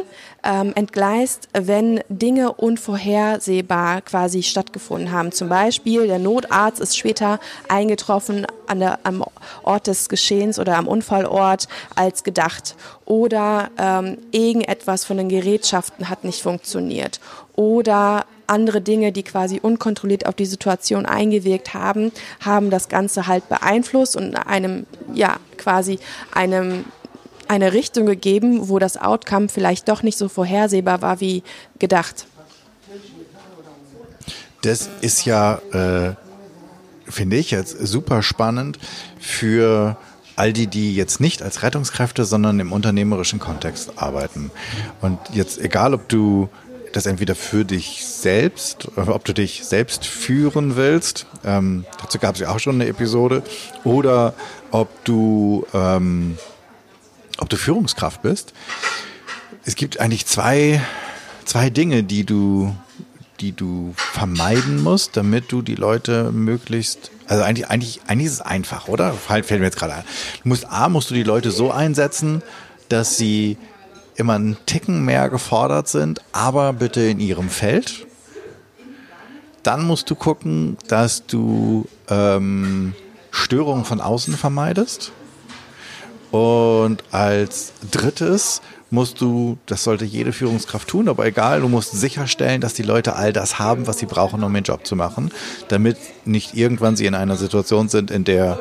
[0.45, 5.33] ähm, entgleist, wenn Dinge unvorhersehbar quasi stattgefunden haben.
[5.33, 9.25] Zum Beispiel der Notarzt ist später eingetroffen an der, am
[9.62, 12.77] Ort des Geschehens oder am Unfallort als gedacht.
[13.05, 17.21] Oder ähm, irgendetwas von den Gerätschaften hat nicht funktioniert.
[17.55, 22.12] Oder andere Dinge, die quasi unkontrolliert auf die Situation eingewirkt haben,
[22.45, 25.99] haben das Ganze halt beeinflusst und einem, ja, quasi
[26.33, 26.85] einem
[27.48, 31.42] eine Richtung gegeben, wo das Outcome vielleicht doch nicht so vorhersehbar war wie
[31.78, 32.26] gedacht.
[34.62, 36.14] Das ist ja, äh,
[37.09, 38.78] finde ich jetzt super spannend
[39.20, 39.96] für
[40.35, 44.50] all die, die jetzt nicht als Rettungskräfte, sondern im unternehmerischen Kontext arbeiten.
[45.00, 46.48] Und jetzt egal, ob du
[46.92, 52.40] das entweder für dich selbst, ob du dich selbst führen willst, ähm, dazu gab es
[52.40, 53.42] ja auch schon eine Episode,
[53.85, 54.35] oder
[54.70, 56.38] ob du ähm,
[57.38, 58.53] ob du Führungskraft bist.
[59.64, 60.81] Es gibt eigentlich zwei,
[61.44, 62.75] zwei Dinge, die du,
[63.40, 68.40] die du vermeiden musst, damit du die Leute möglichst, also eigentlich, eigentlich, eigentlich ist es
[68.40, 69.12] einfach, oder?
[69.12, 70.05] Fällt mir jetzt gerade ein.
[70.42, 72.42] Du musst, A, musst du die Leute so einsetzen,
[72.88, 73.59] dass sie
[74.14, 78.07] immer einen Ticken mehr gefordert sind, aber bitte in ihrem Feld.
[79.62, 82.94] Dann musst du gucken, dass du ähm,
[83.31, 85.12] Störungen von außen vermeidest.
[86.37, 92.61] Und als drittes musst du, das sollte jede Führungskraft tun, aber egal, du musst sicherstellen,
[92.61, 95.31] dass die Leute all das haben, was sie brauchen, um ihren Job zu machen,
[95.68, 95.96] damit
[96.27, 98.59] nicht irgendwann sie in einer Situation sind, in der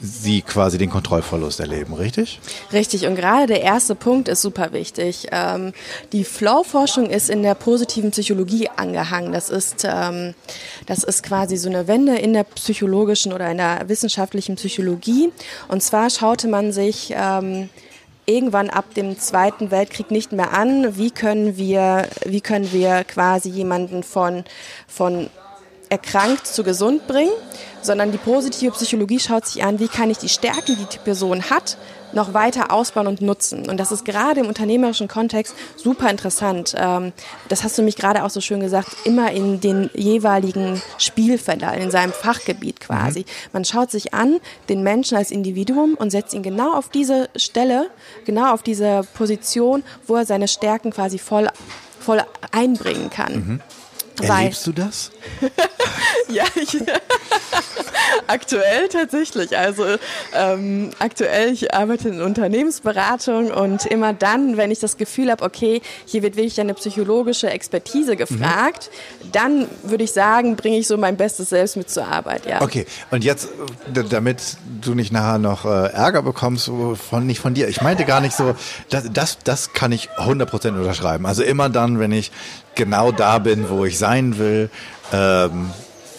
[0.00, 2.40] sie quasi den Kontrollverlust erleben, richtig?
[2.72, 5.28] Richtig, und gerade der erste Punkt ist super wichtig.
[5.32, 5.72] Ähm,
[6.12, 9.32] die Flow-Forschung ist in der positiven Psychologie angehangen.
[9.32, 10.34] Das ist, ähm,
[10.86, 15.32] das ist quasi so eine Wende in der psychologischen oder in der wissenschaftlichen Psychologie.
[15.68, 17.70] Und zwar schaute man sich ähm,
[18.26, 23.50] irgendwann ab dem Zweiten Weltkrieg nicht mehr an, wie können wir, wie können wir quasi
[23.50, 24.44] jemanden von,
[24.86, 25.28] von
[25.94, 27.32] erkrankt zu gesund bringen,
[27.82, 31.50] sondern die positive Psychologie schaut sich an, wie kann ich die Stärken, die die Person
[31.50, 31.76] hat,
[32.12, 33.68] noch weiter ausbauen und nutzen.
[33.68, 36.74] Und das ist gerade im unternehmerischen Kontext super interessant.
[36.76, 37.12] Ähm,
[37.48, 41.90] das hast du mich gerade auch so schön gesagt, immer in den jeweiligen Spielfeldern, in
[41.90, 43.20] seinem Fachgebiet quasi.
[43.20, 43.24] Mhm.
[43.52, 47.90] Man schaut sich an, den Menschen als Individuum und setzt ihn genau auf diese Stelle,
[48.24, 51.48] genau auf diese Position, wo er seine Stärken quasi voll,
[52.00, 53.34] voll einbringen kann.
[53.34, 53.60] Mhm.
[54.22, 55.10] Erlebst du das?
[56.28, 56.78] ja, ich,
[58.26, 59.56] aktuell tatsächlich.
[59.56, 59.84] Also
[60.34, 65.82] ähm, aktuell, ich arbeite in Unternehmensberatung und immer dann, wenn ich das Gefühl habe, okay,
[66.06, 68.90] hier wird wirklich eine psychologische Expertise gefragt,
[69.22, 69.32] mhm.
[69.32, 72.46] dann würde ich sagen, bringe ich so mein bestes Selbst mit zur Arbeit.
[72.46, 72.62] Ja.
[72.62, 73.48] Okay, und jetzt,
[74.10, 76.70] damit du nicht nachher noch äh, Ärger bekommst,
[77.10, 77.68] von, nicht von dir.
[77.68, 78.54] Ich meinte gar nicht so,
[78.90, 81.26] das, das, das kann ich 100% unterschreiben.
[81.26, 82.30] Also immer dann, wenn ich
[82.74, 84.70] genau da bin, wo ich sein will,
[85.12, 85.70] ähm,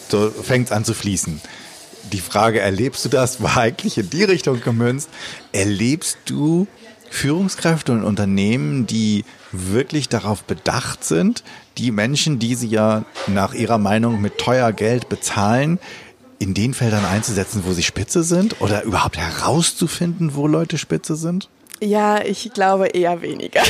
[0.09, 1.41] so fängt es an zu fließen.
[2.11, 5.09] Die Frage, erlebst du das, war eigentlich in die Richtung gemünzt.
[5.51, 6.67] Erlebst du
[7.09, 11.43] Führungskräfte und Unternehmen, die wirklich darauf bedacht sind,
[11.77, 15.79] die Menschen, die sie ja nach ihrer Meinung mit teuer Geld bezahlen,
[16.39, 21.49] in den Feldern einzusetzen, wo sie spitze sind oder überhaupt herauszufinden, wo Leute spitze sind?
[21.81, 23.61] Ja, ich glaube eher weniger.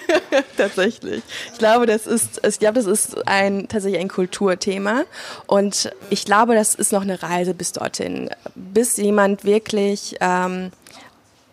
[0.56, 1.22] tatsächlich.
[1.52, 5.04] Ich glaube, das ist, ich glaube, das ist ein, tatsächlich ein Kulturthema.
[5.46, 8.30] Und ich glaube, das ist noch eine Reise bis dorthin.
[8.54, 10.70] Bis jemand wirklich, ähm,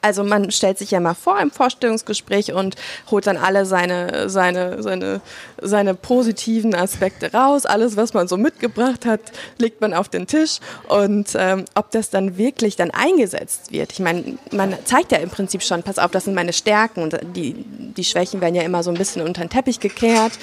[0.01, 2.75] also man stellt sich ja mal vor im Vorstellungsgespräch und
[3.09, 5.21] holt dann alle seine, seine, seine,
[5.61, 7.65] seine positiven Aspekte raus.
[7.65, 9.19] Alles, was man so mitgebracht hat,
[9.57, 10.59] legt man auf den Tisch.
[10.87, 13.91] Und ähm, ob das dann wirklich dann eingesetzt wird.
[13.91, 17.01] Ich meine, man zeigt ja im Prinzip schon, pass auf, das sind meine Stärken.
[17.01, 20.33] Und die, die Schwächen werden ja immer so ein bisschen unter den Teppich gekehrt.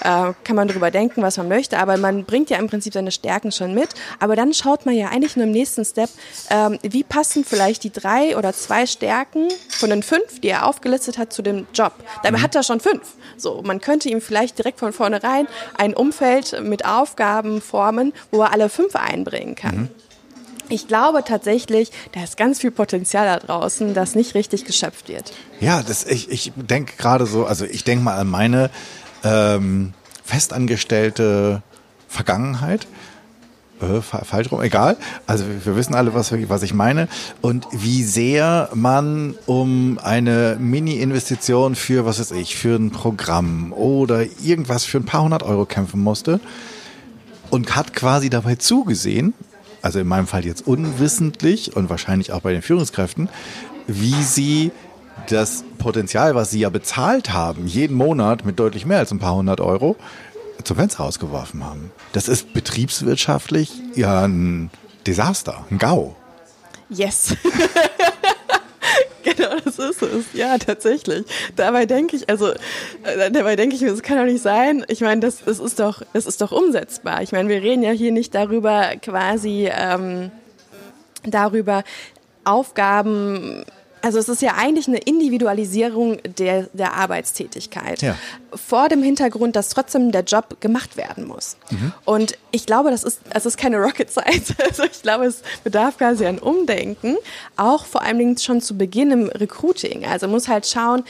[0.00, 1.78] Äh, kann man darüber denken, was man möchte.
[1.78, 3.90] Aber man bringt ja im Prinzip seine Stärken schon mit.
[4.18, 6.10] Aber dann schaut man ja eigentlich nur im nächsten Step,
[6.50, 10.66] ähm, wie passen vielleicht die drei oder zwei Stärken Stärken von den fünf, die er
[10.66, 11.92] aufgelistet hat, zu dem Job.
[12.22, 12.42] Dabei mhm.
[12.42, 13.02] hat er schon fünf.
[13.36, 18.52] So, man könnte ihm vielleicht direkt von vornherein ein Umfeld mit Aufgaben formen, wo er
[18.52, 19.76] alle fünf einbringen kann.
[19.76, 19.88] Mhm.
[20.70, 25.34] Ich glaube tatsächlich, da ist ganz viel Potenzial da draußen, das nicht richtig geschöpft wird.
[25.60, 28.70] Ja, das, ich, ich denke gerade so, also ich denke mal an meine
[29.22, 29.92] ähm,
[30.24, 31.62] festangestellte
[32.08, 32.86] Vergangenheit
[33.88, 34.96] äh, falsch rum, egal.
[35.26, 37.08] Also wir wissen alle, was, was ich meine.
[37.40, 44.24] Und wie sehr man um eine Mini-Investition für, was weiß ich, für ein Programm oder
[44.42, 46.40] irgendwas für ein paar hundert Euro kämpfen musste
[47.50, 49.34] und hat quasi dabei zugesehen,
[49.82, 53.28] also in meinem Fall jetzt unwissentlich und wahrscheinlich auch bei den Führungskräften,
[53.86, 54.72] wie sie
[55.28, 59.34] das Potenzial, was sie ja bezahlt haben, jeden Monat mit deutlich mehr als ein paar
[59.34, 59.96] hundert Euro,
[60.64, 61.90] zum Fenster rausgeworfen haben.
[62.12, 64.70] Das ist betriebswirtschaftlich ja ein
[65.06, 66.14] Desaster, ein GAU.
[66.88, 67.36] Yes.
[69.22, 70.24] genau, das ist es.
[70.32, 71.24] Ja, tatsächlich.
[71.56, 74.84] Dabei denke ich, also äh, dabei denke ich das kann doch nicht sein.
[74.88, 77.22] Ich meine, das, das ist doch, das ist doch umsetzbar.
[77.22, 80.30] Ich meine, wir reden ja hier nicht darüber, quasi ähm,
[81.24, 81.84] darüber
[82.44, 83.64] Aufgaben
[84.04, 88.02] also es ist ja eigentlich eine Individualisierung der, der Arbeitstätigkeit.
[88.02, 88.16] Ja.
[88.52, 91.56] Vor dem Hintergrund, dass trotzdem der Job gemacht werden muss.
[91.70, 91.92] Mhm.
[92.04, 94.52] Und ich glaube, das ist, es ist keine Rocket Science.
[94.64, 97.16] Also ich glaube, es bedarf quasi ein Umdenken,
[97.56, 100.04] auch vor allen Dingen schon zu Beginn im Recruiting.
[100.04, 101.04] Also muss halt schauen,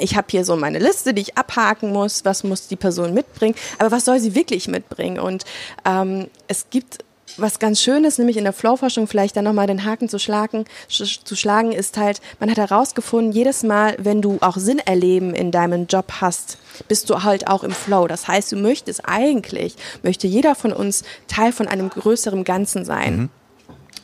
[0.00, 3.54] ich habe hier so meine Liste, die ich abhaken muss, was muss die Person mitbringen,
[3.78, 5.18] aber was soll sie wirklich mitbringen?
[5.18, 5.44] Und
[5.84, 6.98] ähm, es gibt
[7.40, 10.64] was ganz schön ist, nämlich in der Flow-Forschung vielleicht dann nochmal den Haken zu schlagen,
[10.88, 15.34] sch zu schlagen, ist halt, man hat herausgefunden, jedes Mal, wenn du auch Sinn erleben
[15.34, 18.06] in deinem Job hast, bist du halt auch im Flow.
[18.06, 23.16] Das heißt, du möchtest eigentlich, möchte jeder von uns Teil von einem größeren Ganzen sein.
[23.16, 23.30] Mhm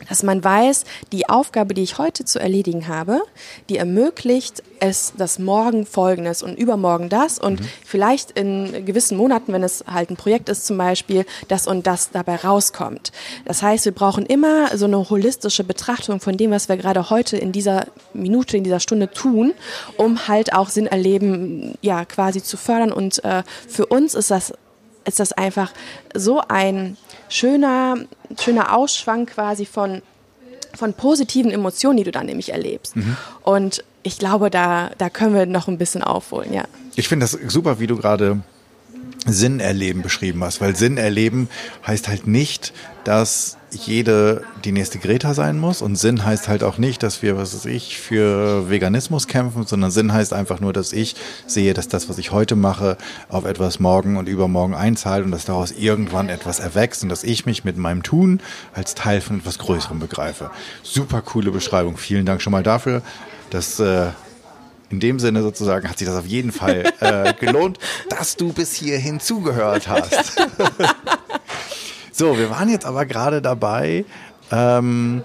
[0.08, 3.20] dass man weiß, die Aufgabe, die ich heute zu erledigen habe,
[3.68, 7.68] die ermöglicht es, das morgen folgendes und übermorgen das und mhm.
[7.84, 12.10] vielleicht in gewissen Monaten, wenn es halt ein Projekt ist zum Beispiel, das und das
[12.10, 13.12] dabei rauskommt.
[13.44, 17.36] Das heißt, wir brauchen immer so eine holistische Betrachtung von dem, was wir gerade heute
[17.36, 19.54] in dieser Minute, in dieser Stunde tun,
[19.96, 24.52] um halt auch Sinn erleben, ja, quasi zu fördern und äh, für uns ist das
[25.06, 25.72] ist das einfach
[26.14, 26.96] so ein
[27.28, 27.96] schöner,
[28.38, 30.02] schöner Ausschwang quasi von,
[30.74, 32.96] von positiven Emotionen, die du dann nämlich erlebst.
[32.96, 33.16] Mhm.
[33.42, 36.64] Und ich glaube, da, da können wir noch ein bisschen aufholen, ja.
[36.94, 38.40] Ich finde das super, wie du gerade
[39.26, 41.48] Sinn erleben beschrieben hast, weil Sinn erleben
[41.86, 42.72] heißt halt nicht,
[43.04, 47.36] dass jede die nächste Greta sein muss und Sinn heißt halt auch nicht, dass wir,
[47.36, 51.88] was weiß ich, für Veganismus kämpfen, sondern Sinn heißt einfach nur, dass ich sehe, dass
[51.88, 52.96] das, was ich heute mache,
[53.28, 57.46] auf etwas morgen und übermorgen einzahlt und dass daraus irgendwann etwas erwächst und dass ich
[57.46, 58.40] mich mit meinem Tun
[58.74, 60.50] als Teil von etwas Größerem begreife.
[60.82, 61.96] Super coole Beschreibung.
[61.96, 63.02] Vielen Dank schon mal dafür.
[63.50, 64.08] Das äh,
[64.90, 68.74] in dem Sinne sozusagen hat sich das auf jeden Fall äh, gelohnt, dass du bis
[68.74, 70.36] hierhin zugehört hast.
[72.12, 74.04] so, wir waren jetzt aber gerade dabei,
[74.50, 75.24] ähm,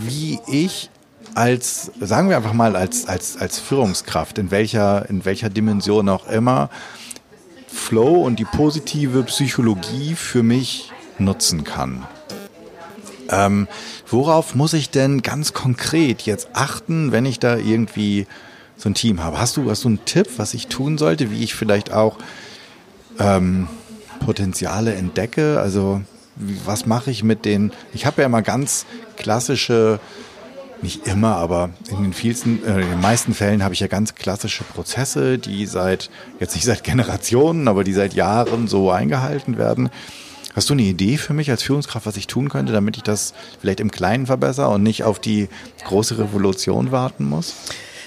[0.00, 0.90] wie ich
[1.34, 6.26] als, sagen wir einfach mal, als, als, als Führungskraft, in welcher, in welcher Dimension auch
[6.28, 6.68] immer,
[7.68, 12.06] Flow und die positive Psychologie für mich nutzen kann.
[13.32, 13.66] Ähm,
[14.08, 18.26] worauf muss ich denn ganz konkret jetzt achten, wenn ich da irgendwie
[18.76, 19.38] so ein Team habe?
[19.38, 22.18] Hast du, hast du einen Tipp, was ich tun sollte, wie ich vielleicht auch
[23.18, 23.68] ähm,
[24.24, 25.60] Potenziale entdecke?
[25.60, 26.02] Also
[26.36, 27.72] was mache ich mit den?
[27.92, 29.98] Ich habe ja immer ganz klassische
[30.82, 34.16] nicht immer, aber in den vielsten, äh, in den meisten Fällen habe ich ja ganz
[34.16, 39.90] klassische Prozesse, die seit, jetzt nicht seit Generationen, aber die seit Jahren so eingehalten werden.
[40.54, 43.32] Hast du eine Idee für mich als Führungskraft, was ich tun könnte, damit ich das
[43.60, 45.48] vielleicht im Kleinen verbessere und nicht auf die
[45.84, 47.54] große Revolution warten muss?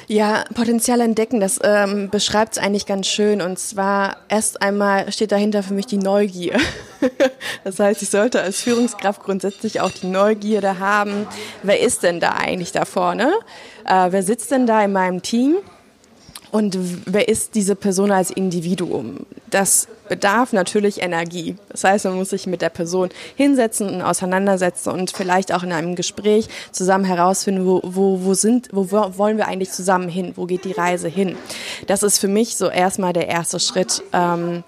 [0.07, 3.41] Ja, Potenzial entdecken, das ähm, beschreibt es eigentlich ganz schön.
[3.41, 6.59] Und zwar erst einmal steht dahinter für mich die Neugier.
[7.63, 11.25] das heißt, ich sollte als Führungskraft grundsätzlich auch die Neugierde haben.
[11.63, 13.33] Wer ist denn da eigentlich da vorne?
[13.85, 15.55] Äh, wer sitzt denn da in meinem Team?
[16.55, 19.25] Und wer ist diese Person als Individuum?
[19.49, 21.57] Das bedarf natürlich Energie.
[21.67, 25.73] Das heißt, man muss sich mit der Person hinsetzen und auseinandersetzen und vielleicht auch in
[25.73, 30.31] einem Gespräch zusammen herausfinden, wo, wo, wo sind, wo wollen wir eigentlich zusammen hin?
[30.37, 31.35] Wo geht die Reise hin?
[31.87, 34.01] Das ist für mich so erstmal der erste Schritt.
[34.13, 34.63] Ähm,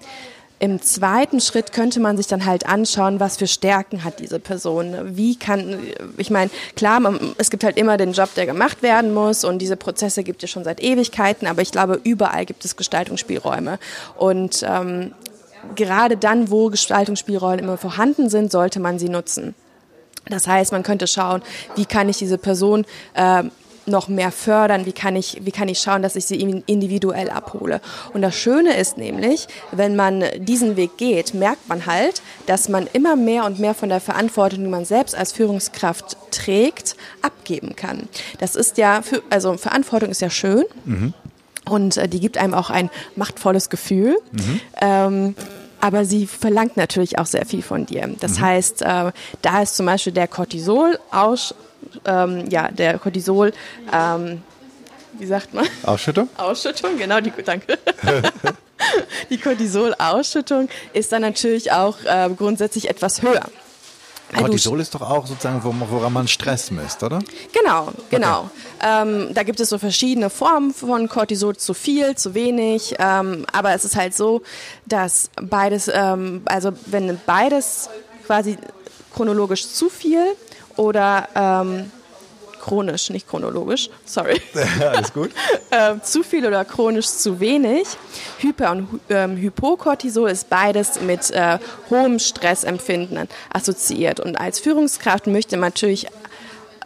[0.60, 5.16] im zweiten Schritt könnte man sich dann halt anschauen, was für Stärken hat diese Person.
[5.16, 5.78] Wie kann,
[6.16, 9.60] ich meine, klar, man, es gibt halt immer den Job, der gemacht werden muss und
[9.60, 13.78] diese Prozesse gibt es schon seit Ewigkeiten, aber ich glaube, überall gibt es Gestaltungsspielräume.
[14.16, 15.12] Und ähm,
[15.76, 19.54] gerade dann, wo Gestaltungsspielräume immer vorhanden sind, sollte man sie nutzen.
[20.26, 21.42] Das heißt, man könnte schauen,
[21.76, 23.44] wie kann ich diese Person äh,
[23.88, 24.86] noch mehr fördern?
[24.86, 27.80] Wie kann ich, wie kann ich schauen, dass ich sie individuell abhole?
[28.12, 32.88] Und das Schöne ist nämlich, wenn man diesen Weg geht, merkt man halt, dass man
[32.92, 38.08] immer mehr und mehr von der Verantwortung, die man selbst als Führungskraft trägt, abgeben kann.
[38.38, 40.64] Das ist ja, also Verantwortung ist ja schön.
[40.84, 41.14] Mhm.
[41.68, 44.16] Und äh, die gibt einem auch ein machtvolles Gefühl.
[44.32, 44.60] Mhm.
[44.80, 45.34] Ähm,
[45.80, 48.08] aber sie verlangt natürlich auch sehr viel von dir.
[48.20, 48.40] Das mhm.
[48.40, 51.54] heißt, äh, da ist zum Beispiel der Cortisol aus,
[52.04, 53.52] ähm, ja, der Cortisol,
[53.92, 54.42] ähm,
[55.18, 55.66] wie sagt man?
[55.82, 56.28] Ausschüttung?
[56.36, 57.78] Ausschüttung, genau, die, danke.
[59.30, 63.46] die Cortisol-Ausschüttung ist dann natürlich auch äh, grundsätzlich etwas höher.
[64.36, 67.20] Cortisol ist doch auch sozusagen, woran man Stress misst, oder?
[67.52, 68.50] Genau, genau.
[68.78, 69.02] Okay.
[69.02, 72.94] Ähm, da gibt es so verschiedene Formen von Cortisol, zu viel, zu wenig.
[72.98, 74.42] Ähm, aber es ist halt so,
[74.84, 77.88] dass beides, ähm, also wenn beides
[78.26, 78.58] quasi
[79.14, 80.36] chronologisch zu viel
[80.78, 81.90] oder ähm,
[82.58, 84.40] chronisch, nicht chronologisch, sorry.
[84.80, 85.30] Alles gut.
[85.70, 87.86] ähm, zu viel oder chronisch zu wenig.
[88.38, 91.58] Hyper- und ähm, Hypokortisol ist beides mit äh,
[91.90, 94.20] hohem Stressempfinden assoziiert.
[94.20, 96.06] Und als Führungskraft möchte man natürlich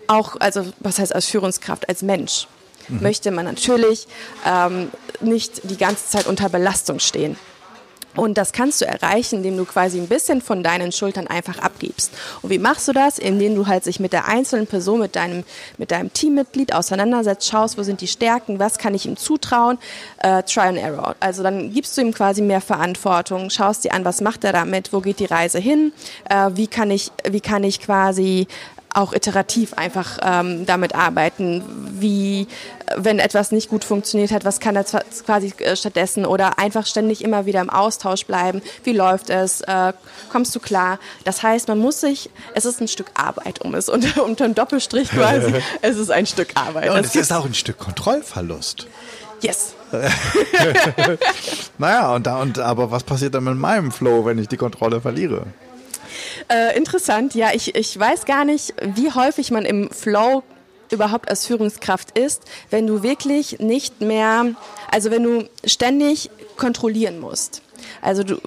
[0.07, 2.46] auch, also was heißt als Führungskraft, als Mensch,
[2.88, 3.02] mhm.
[3.02, 4.07] möchte man natürlich
[4.46, 7.37] ähm, nicht die ganze Zeit unter Belastung stehen.
[8.14, 12.12] Und das kannst du erreichen, indem du quasi ein bisschen von deinen Schultern einfach abgibst.
[12.42, 13.18] Und wie machst du das?
[13.18, 15.44] Indem du halt sich mit der einzelnen Person, mit deinem,
[15.79, 19.79] mit deinem Teammitglied auseinandersetzt, schaust, wo sind die Stärken, was kann ich ihm zutrauen,
[20.18, 21.16] äh, Try and Error.
[21.20, 24.92] Also dann gibst du ihm quasi mehr Verantwortung, schaust dir an, was macht er damit,
[24.92, 25.92] wo geht die Reise hin,
[26.29, 28.46] äh, wie kann ich, wie kann ich quasi
[28.94, 31.62] auch iterativ einfach ähm, damit arbeiten,
[31.98, 32.46] wie,
[32.96, 37.22] wenn etwas nicht gut funktioniert hat, was kann er quasi äh, stattdessen oder einfach ständig
[37.22, 39.92] immer wieder im Austausch bleiben, wie läuft es, äh,
[40.31, 40.98] kommst du klar.
[41.24, 44.55] Das heißt, man muss sich, es ist ein Stück Arbeit, um es unter, unter einem
[44.55, 46.87] Doppelstrich quasi, es ist ein Stück Arbeit.
[46.87, 48.87] Ja, und es ist auch ein Stück Kontrollverlust.
[49.40, 49.74] Yes.
[51.78, 55.00] naja, und, da, und aber was passiert dann mit meinem Flow, wenn ich die Kontrolle
[55.00, 55.46] verliere?
[56.48, 60.42] Äh, interessant, ja, ich, ich weiß gar nicht, wie häufig man im Flow
[60.90, 64.54] überhaupt als Führungskraft ist, wenn du wirklich nicht mehr,
[64.90, 67.62] also wenn du ständig kontrollieren musst.
[68.02, 68.38] Also du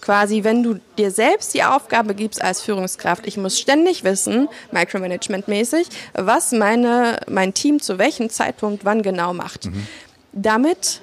[0.00, 5.86] quasi, wenn du dir selbst die Aufgabe gibst als Führungskraft, ich muss ständig wissen, Micromanagement-mäßig,
[6.14, 9.66] was meine, mein Team zu welchem Zeitpunkt wann genau macht.
[9.66, 9.86] Mhm.
[10.32, 11.00] Damit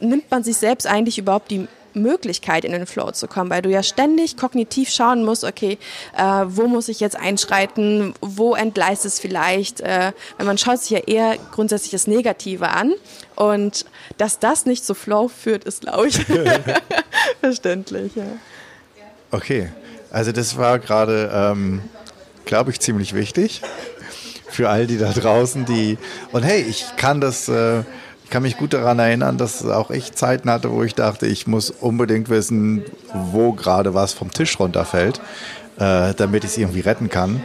[0.00, 3.70] nimmt man sich selbst eigentlich überhaupt die Möglichkeit, in den Flow zu kommen, weil du
[3.70, 5.78] ja ständig kognitiv schauen musst, okay,
[6.16, 10.90] äh, wo muss ich jetzt einschreiten, wo entgleist es vielleicht, äh, weil man schaut sich
[10.90, 12.92] ja eher grundsätzlich das Negative an
[13.36, 13.86] und
[14.18, 16.20] dass das nicht zu Flow führt, ist, glaube ich,
[17.40, 18.14] verständlich.
[18.16, 18.24] Ja.
[19.30, 19.70] Okay,
[20.10, 21.82] also das war gerade, ähm,
[22.44, 23.62] glaube ich, ziemlich wichtig
[24.48, 25.96] für all die da draußen, die,
[26.32, 27.48] und hey, ich kann das...
[27.48, 27.84] Äh,
[28.30, 31.70] kann mich gut daran erinnern, dass auch ich Zeiten hatte, wo ich dachte, ich muss
[31.70, 35.20] unbedingt wissen, wo gerade was vom Tisch runterfällt,
[35.78, 37.42] äh, damit ich es irgendwie retten kann.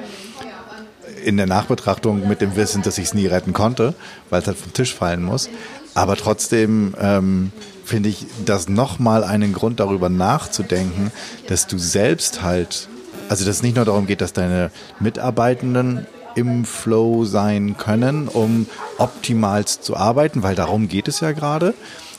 [1.23, 3.95] In der Nachbetrachtung mit dem Wissen, dass ich es nie retten konnte,
[4.29, 5.49] weil es halt vom Tisch fallen muss.
[5.95, 7.51] Aber trotzdem ähm,
[7.83, 11.11] finde ich das nochmal einen Grund darüber nachzudenken,
[11.47, 12.89] dass du selbst halt,
[13.27, 14.69] also dass es nicht nur darum geht, dass deine
[14.99, 18.67] Mitarbeitenden im Flow sein können, um
[18.97, 21.73] optimalst zu arbeiten, weil darum geht es ja gerade.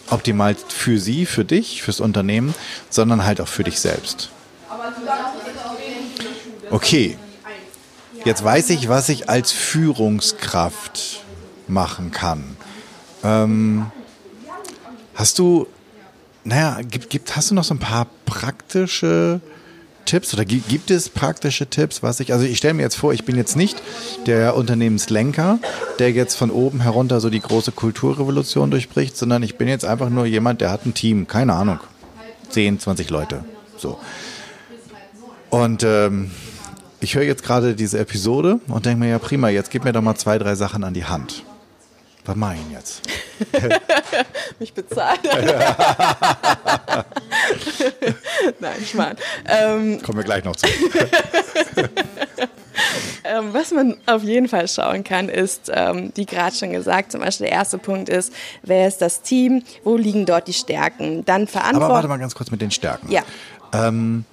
[0.09, 2.55] Optimal für sie, für dich, fürs Unternehmen,
[2.91, 4.31] sondern halt auch für dich selbst.
[6.71, 7.17] Okay,
[8.25, 11.23] jetzt weiß ich, was ich als Führungskraft
[11.69, 12.57] machen kann.
[13.23, 13.91] Ähm,
[15.15, 15.67] hast du,
[16.45, 19.41] naja, gibt, gibt, hast du noch so ein paar praktische
[20.07, 23.25] Tipps oder gibt es praktische Tipps, was ich, also ich stelle mir jetzt vor, ich
[23.25, 23.83] bin jetzt nicht
[24.27, 25.59] der Unternehmenslenker,
[25.99, 30.09] der jetzt von oben herunter so die große Kulturrevolution durchbricht, sondern ich bin jetzt einfach
[30.09, 31.81] nur jemand, der hat ein Team, keine Ahnung,
[32.49, 33.45] 10, 20 Leute,
[33.77, 33.99] so.
[35.51, 36.31] Und ähm,
[37.01, 40.03] ich höre jetzt gerade diese Episode und denke mir, ja prima, jetzt gib mir doch
[40.03, 41.45] mal zwei, drei Sachen an die Hand.
[42.27, 43.03] Was mache ich jetzt?
[44.59, 45.21] mich bezahlt.
[48.61, 49.17] Nein, Schmarrn.
[49.47, 50.67] Ähm, Kommen wir gleich noch zu.
[53.25, 57.21] ähm, was man auf jeden Fall schauen kann, ist, ähm, wie gerade schon gesagt, zum
[57.21, 58.33] Beispiel der erste Punkt ist,
[58.63, 61.25] wer ist das Team, wo liegen dort die Stärken?
[61.25, 61.85] Dann Verantwortung.
[61.85, 63.13] Aber warte mal ganz kurz mit den Stärken.
[63.13, 63.23] Ja.
[63.73, 64.25] Ähm,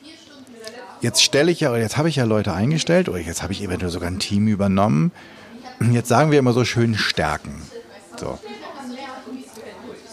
[1.01, 3.61] jetzt stelle ich ja, oder jetzt habe ich ja Leute eingestellt, oder jetzt habe ich
[3.61, 5.11] eventuell sogar ein Team übernommen.
[5.91, 7.61] Jetzt sagen wir immer so schön Stärken.
[8.23, 8.39] So.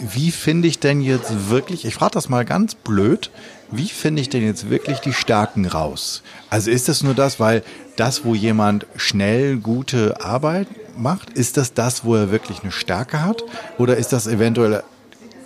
[0.01, 3.31] Wie finde ich denn jetzt wirklich, ich frage das mal ganz blöd,
[3.71, 6.23] wie finde ich denn jetzt wirklich die Stärken raus?
[6.49, 7.63] Also ist das nur das, weil
[7.97, 13.23] das, wo jemand schnell gute Arbeit macht, ist das das, wo er wirklich eine Stärke
[13.23, 13.45] hat?
[13.79, 14.83] Oder ist das eventuell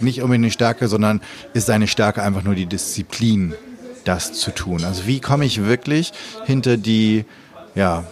[0.00, 1.20] nicht unbedingt eine Stärke, sondern
[1.52, 3.54] ist seine Stärke einfach nur die Disziplin,
[4.04, 4.84] das zu tun?
[4.84, 6.12] Also wie komme ich wirklich
[6.44, 7.24] hinter die,
[7.74, 8.04] ja,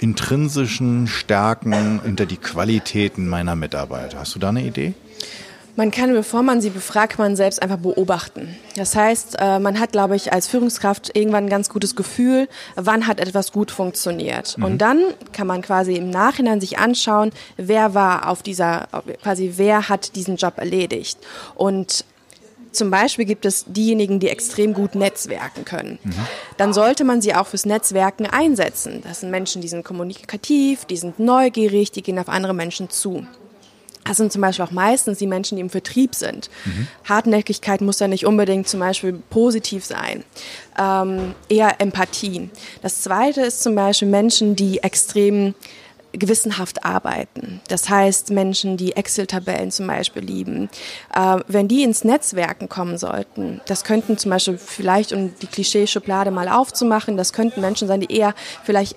[0.00, 4.18] intrinsischen Stärken, hinter die Qualitäten meiner Mitarbeiter?
[4.18, 4.94] Hast du da eine Idee?
[5.76, 8.56] Man kann, bevor man sie befragt, man selbst einfach beobachten.
[8.76, 13.06] Das heißt, äh, man hat, glaube ich, als Führungskraft irgendwann ein ganz gutes Gefühl, wann
[13.06, 14.58] hat etwas gut funktioniert.
[14.58, 14.64] Mhm.
[14.64, 15.00] Und dann
[15.32, 18.88] kann man quasi im Nachhinein sich anschauen, wer war auf dieser,
[19.22, 21.18] quasi wer hat diesen Job erledigt.
[21.54, 22.04] Und
[22.72, 25.98] zum Beispiel gibt es diejenigen, die extrem gut netzwerken können.
[26.56, 29.02] Dann sollte man sie auch fürs Netzwerken einsetzen.
[29.02, 33.26] Das sind Menschen, die sind kommunikativ, die sind neugierig, die gehen auf andere Menschen zu.
[34.04, 36.50] Das sind zum Beispiel auch meistens die Menschen, die im Vertrieb sind.
[36.64, 36.88] Mhm.
[37.04, 40.24] Hartnäckigkeit muss ja nicht unbedingt zum Beispiel positiv sein.
[40.78, 42.50] Ähm, eher Empathie.
[42.82, 45.54] Das zweite ist zum Beispiel Menschen, die extrem
[46.12, 47.60] gewissenhaft arbeiten.
[47.68, 50.68] Das heißt, Menschen, die Excel-Tabellen zum Beispiel lieben,
[51.14, 56.30] äh, wenn die ins Netzwerken kommen sollten, das könnten zum Beispiel vielleicht, um die Klischeeschublade
[56.30, 58.34] mal aufzumachen, das könnten Menschen sein, die eher
[58.64, 58.96] vielleicht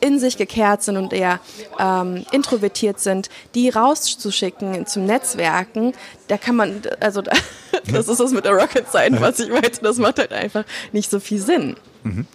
[0.00, 1.40] in sich gekehrt sind und eher
[1.78, 5.94] ähm, introvertiert sind, die rauszuschicken zum Netzwerken,
[6.28, 7.22] da kann man, also
[7.86, 11.10] das ist das mit der Rocket Science, was ich meinte, das macht halt einfach nicht
[11.10, 11.76] so viel Sinn.
[12.02, 12.26] Mhm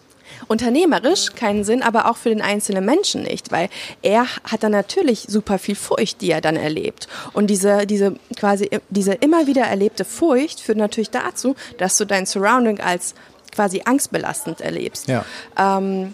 [0.48, 3.70] unternehmerisch keinen Sinn, aber auch für den einzelnen Menschen nicht, weil
[4.02, 7.08] er hat dann natürlich super viel Furcht, die er dann erlebt.
[7.34, 12.26] Und diese, diese quasi, diese immer wieder erlebte Furcht führt natürlich dazu, dass du dein
[12.26, 13.14] Surrounding als
[13.52, 15.08] quasi angstbelastend erlebst.
[15.08, 15.26] Ja.
[15.58, 16.14] Ähm,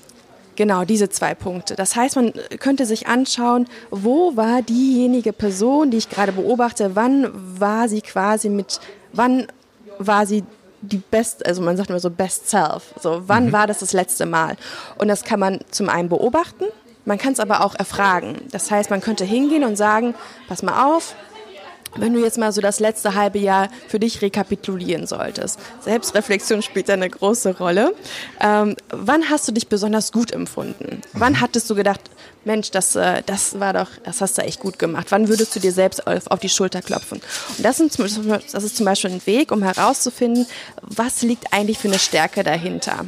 [0.55, 1.75] Genau, diese zwei Punkte.
[1.75, 7.29] Das heißt, man könnte sich anschauen, wo war diejenige Person, die ich gerade beobachte, wann
[7.59, 8.79] war sie quasi mit,
[9.11, 9.47] wann
[9.99, 10.43] war sie
[10.85, 12.93] die best, also man sagt immer so best self.
[13.01, 13.51] So, wann mhm.
[13.51, 14.57] war das das letzte Mal?
[14.97, 16.65] Und das kann man zum einen beobachten,
[17.05, 18.41] man kann es aber auch erfragen.
[18.51, 20.15] Das heißt, man könnte hingehen und sagen,
[20.47, 21.15] pass mal auf,
[21.97, 25.59] wenn du jetzt mal so das letzte halbe Jahr für dich rekapitulieren solltest.
[25.81, 27.93] Selbstreflexion spielt eine große Rolle.
[28.41, 31.01] Ähm, wann hast du dich besonders gut empfunden?
[31.13, 32.01] Wann hattest du gedacht,
[32.45, 35.07] Mensch, das, äh, das war doch, das hast du echt gut gemacht.
[35.09, 37.21] Wann würdest du dir selbst auf, auf die Schulter klopfen?
[37.57, 40.45] Und das, sind, das ist zum Beispiel ein Weg, um herauszufinden,
[40.81, 43.05] was liegt eigentlich für eine Stärke dahinter.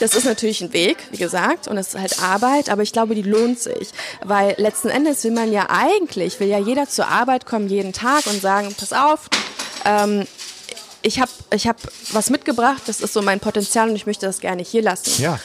[0.00, 3.14] Das ist natürlich ein Weg, wie gesagt, und es ist halt Arbeit, aber ich glaube,
[3.14, 3.90] die lohnt sich,
[4.24, 8.26] weil letzten Endes will man ja eigentlich, will ja jeder zur Arbeit kommen jeden Tag
[8.26, 9.28] und sagen, pass auf,
[9.84, 10.26] ähm,
[11.02, 11.76] ich habe ich hab
[12.12, 15.22] was mitgebracht, das ist so mein Potenzial und ich möchte das gerne hier lassen.
[15.22, 15.38] Ja.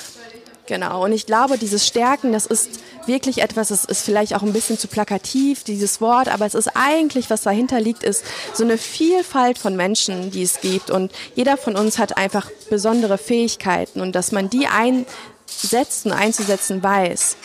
[0.71, 2.69] Genau, und ich glaube, dieses Stärken, das ist
[3.05, 6.69] wirklich etwas, das ist vielleicht auch ein bisschen zu plakativ, dieses Wort, aber es ist
[6.75, 10.89] eigentlich, was dahinter liegt, ist so eine Vielfalt von Menschen, die es gibt.
[10.89, 16.81] Und jeder von uns hat einfach besondere Fähigkeiten und dass man die einsetzt und einzusetzen
[16.81, 17.35] weiß.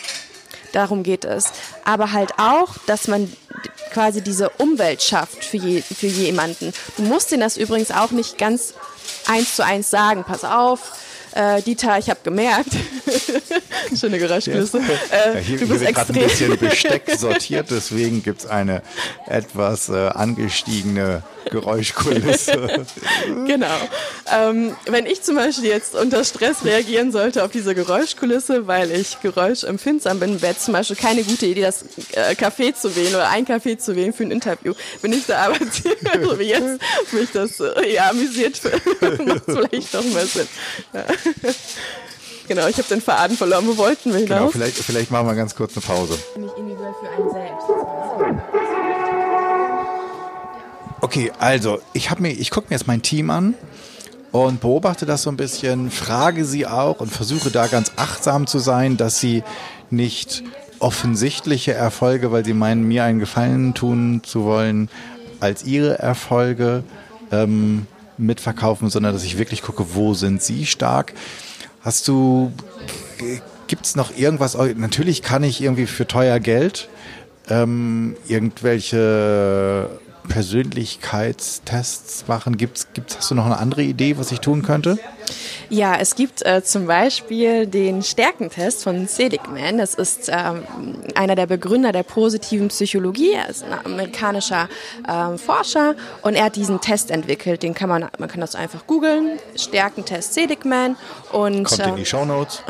[0.71, 1.47] Darum geht es.
[1.83, 3.29] Aber halt auch, dass man
[3.91, 6.71] quasi diese Umwelt schafft für, je, für jemanden.
[6.95, 8.73] Du musst ihnen das übrigens auch nicht ganz
[9.25, 10.23] eins zu eins sagen.
[10.23, 10.93] Pass auf,
[11.37, 12.71] äh, Dieter, ich habe gemerkt,
[13.99, 14.79] schöne Geräuschkulisse.
[14.79, 18.81] Äh, ja, hier, du bist wird ein bisschen Besteck sortiert, deswegen gibt es eine
[19.27, 22.85] etwas äh, angestiegene Geräuschkulisse.
[23.47, 23.77] genau.
[24.31, 29.21] Ähm, wenn ich zum Beispiel jetzt unter Stress reagieren sollte auf diese Geräuschkulisse, weil ich
[29.21, 33.45] geräuschempfindsam bin, wäre zum Beispiel keine gute Idee, das äh, Kaffee zu wählen oder ein
[33.45, 34.73] Kaffee zu wählen für ein Interview.
[35.01, 35.71] Wenn ich da arbeite,
[36.23, 36.81] so wie jetzt,
[37.11, 38.59] mich das äh, ja, amüsiert,
[39.25, 40.47] macht vielleicht doch mal Sinn.
[40.93, 41.05] Ja.
[42.47, 43.67] Genau, ich habe den Faden verloren.
[43.67, 44.37] Wo wollten wir hinaus?
[44.37, 46.17] Genau, vielleicht, vielleicht machen wir ganz kurz eine Pause.
[46.37, 47.67] Nicht individuell für einen selbst.
[51.01, 53.53] Okay, also ich habe mir, ich gucke mir jetzt mein Team an
[54.31, 58.59] und beobachte das so ein bisschen, frage sie auch und versuche da ganz achtsam zu
[58.59, 59.43] sein, dass sie
[59.89, 60.43] nicht
[60.79, 64.89] offensichtliche Erfolge, weil sie meinen, mir einen Gefallen tun zu wollen,
[65.39, 66.83] als ihre Erfolge
[67.31, 67.87] ähm,
[68.17, 71.13] mitverkaufen, sondern dass ich wirklich gucke, wo sind sie stark.
[71.81, 72.51] Hast du,
[73.67, 74.57] gibt es noch irgendwas?
[74.75, 76.89] Natürlich kann ich irgendwie für teuer Geld
[77.49, 79.89] ähm, irgendwelche
[80.27, 82.57] Persönlichkeitstests machen?
[82.57, 84.97] Gibt's, gibt's, hast du noch eine andere Idee, was ich tun könnte?
[85.69, 89.77] Ja, es gibt äh, zum Beispiel den Stärkentest von Seligman.
[89.77, 90.63] Das ist ähm,
[91.15, 93.33] einer der Begründer der positiven Psychologie.
[93.33, 94.69] Er ist ein amerikanischer
[95.07, 97.63] ähm, Forscher und er hat diesen Test entwickelt.
[97.63, 99.39] Den kann man, man kann das einfach googeln.
[99.55, 100.95] Stärkentest Seligman
[101.31, 102.63] und kommt in die ähm, Show Notes.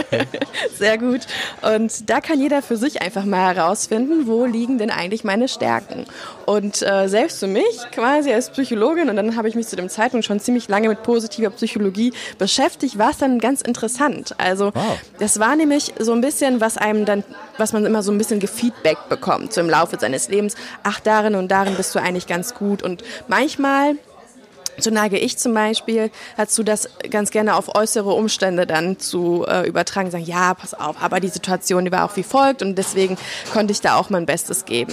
[0.78, 1.22] Sehr gut.
[1.62, 6.04] Und da kann jeder für sich einfach mal herausfinden, wo liegen denn eigentlich meine Stärken.
[6.44, 9.88] Und äh, selbst für mich, quasi als Psychologin, und dann habe ich mich zu dem
[9.88, 11.85] Zeitpunkt schon ziemlich lange mit positiver Psychologie
[12.38, 14.34] beschäftigt, war es dann ganz interessant.
[14.38, 14.98] Also wow.
[15.18, 17.24] das war nämlich so ein bisschen, was einem dann,
[17.58, 20.54] was man immer so ein bisschen Gefeedback bekommt, so im Laufe seines Lebens.
[20.82, 22.82] Ach, darin und darin bist du eigentlich ganz gut.
[22.82, 23.96] Und manchmal
[24.78, 29.66] so neige ich zum Beispiel dazu, das ganz gerne auf äußere Umstände dann zu äh,
[29.66, 33.16] übertragen, sagen, ja, pass auf, aber die Situation, die war auch wie folgt und deswegen
[33.52, 34.92] konnte ich da auch mein Bestes geben.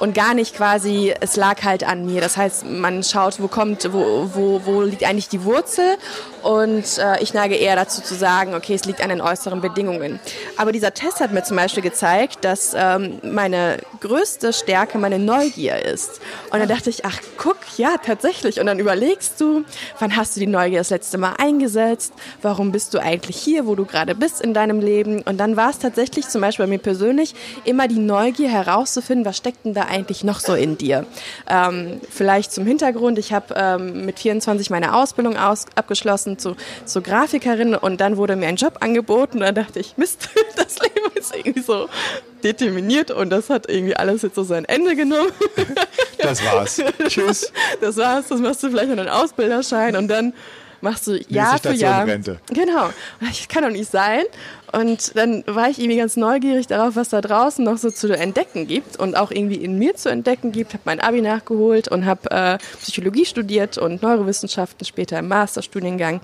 [0.00, 2.20] Und gar nicht quasi, es lag halt an mir.
[2.20, 5.96] Das heißt, man schaut, wo kommt, wo, wo, wo liegt eigentlich die Wurzel
[6.42, 10.18] und äh, ich neige eher dazu zu sagen, okay, es liegt an den äußeren Bedingungen.
[10.56, 15.84] Aber dieser Test hat mir zum Beispiel gezeigt, dass ähm, meine größte Stärke meine Neugier
[15.84, 16.20] ist.
[16.50, 18.58] Und dann dachte ich, ach, guck, ja, tatsächlich.
[18.60, 19.64] Und dann überlegst du,
[19.98, 22.12] wann hast du die Neugier das letzte Mal eingesetzt?
[22.42, 25.22] Warum bist du eigentlich hier, wo du gerade bist in deinem Leben?
[25.22, 27.34] Und dann war es tatsächlich zum Beispiel bei mir persönlich
[27.64, 31.06] immer die Neugier herauszufinden, was steckt denn da eigentlich noch so in dir?
[31.48, 36.56] Ähm, vielleicht zum Hintergrund, ich habe ähm, mit 24 meine Ausbildung aus, abgeschlossen passend zu,
[36.84, 40.78] zur Grafikerin und dann wurde mir ein Job angeboten und dann dachte ich, Mist, das
[40.80, 41.88] Leben ist irgendwie so
[42.42, 45.32] determiniert und das hat irgendwie alles jetzt so sein Ende genommen.
[46.18, 46.82] Das war's.
[47.08, 47.52] Tschüss.
[47.80, 50.32] Das war's, das machst du vielleicht noch einen Ausbilderschein und dann
[50.82, 52.06] machst du Jahr für Jahr.
[52.06, 52.38] Rente.
[52.52, 52.90] Genau.
[53.20, 54.24] Das kann doch nicht sein.
[54.72, 58.66] Und dann war ich irgendwie ganz neugierig darauf, was da draußen noch so zu entdecken
[58.66, 60.72] gibt und auch irgendwie in mir zu entdecken gibt.
[60.72, 66.20] Habe mein Abi nachgeholt und habe äh, Psychologie studiert und Neurowissenschaften später im Masterstudiengang.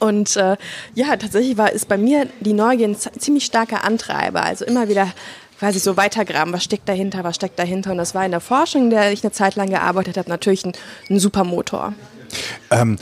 [0.00, 0.56] Und äh,
[0.94, 4.42] ja, tatsächlich war ist bei mir die Neugier ein ziemlich starker Antreiber.
[4.42, 5.12] Also immer wieder
[5.58, 7.92] quasi so weitergraben, was steckt dahinter, was steckt dahinter.
[7.92, 10.64] Und das war in der Forschung, in der ich eine Zeit lang gearbeitet habe, natürlich
[10.64, 10.72] ein,
[11.10, 11.94] ein super Motor.
[12.70, 12.98] Ähm,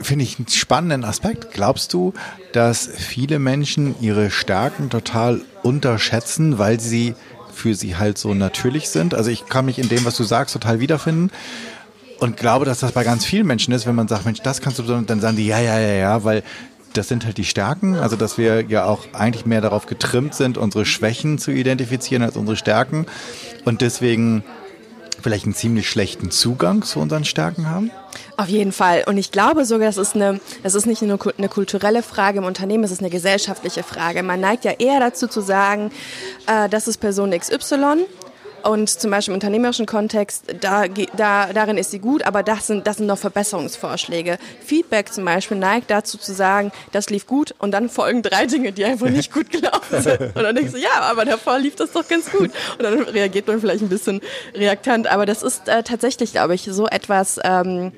[0.00, 1.52] finde ich einen spannenden Aspekt.
[1.52, 2.14] Glaubst du,
[2.52, 7.14] dass viele Menschen ihre Stärken total unterschätzen, weil sie
[7.52, 9.14] für sie halt so natürlich sind?
[9.14, 11.30] Also ich kann mich in dem, was du sagst, total wiederfinden.
[12.20, 14.78] Und glaube, dass das bei ganz vielen Menschen ist, wenn man sagt, Mensch, das kannst
[14.78, 16.42] du, dann sagen die, ja, ja, ja, ja, weil
[16.94, 20.58] das sind halt die Stärken, also dass wir ja auch eigentlich mehr darauf getrimmt sind,
[20.58, 23.06] unsere Schwächen zu identifizieren als unsere Stärken
[23.64, 24.42] und deswegen
[25.22, 27.90] vielleicht einen ziemlich schlechten Zugang zu unseren Stärken haben?
[28.36, 29.04] Auf jeden Fall.
[29.06, 32.44] Und ich glaube sogar, das ist, eine, das ist nicht nur eine kulturelle Frage im
[32.44, 34.22] Unternehmen, es ist eine gesellschaftliche Frage.
[34.22, 35.90] Man neigt ja eher dazu zu sagen,
[36.46, 38.06] äh, das ist Person XY
[38.62, 42.86] und zum Beispiel im unternehmerischen Kontext, da, da, darin ist sie gut, aber das sind,
[42.86, 44.38] das sind noch Verbesserungsvorschläge.
[44.64, 48.72] Feedback zum Beispiel neigt dazu zu sagen, das lief gut und dann folgen drei Dinge,
[48.72, 50.20] die einfach nicht gut gelaufen sind.
[50.34, 52.50] Und dann denkst du, ja, aber davor lief das doch ganz gut.
[52.78, 54.20] Und dann reagiert man vielleicht ein bisschen
[54.54, 55.06] reaktant.
[55.06, 57.92] Aber das ist äh, tatsächlich, glaube ich, so etwas, ähm,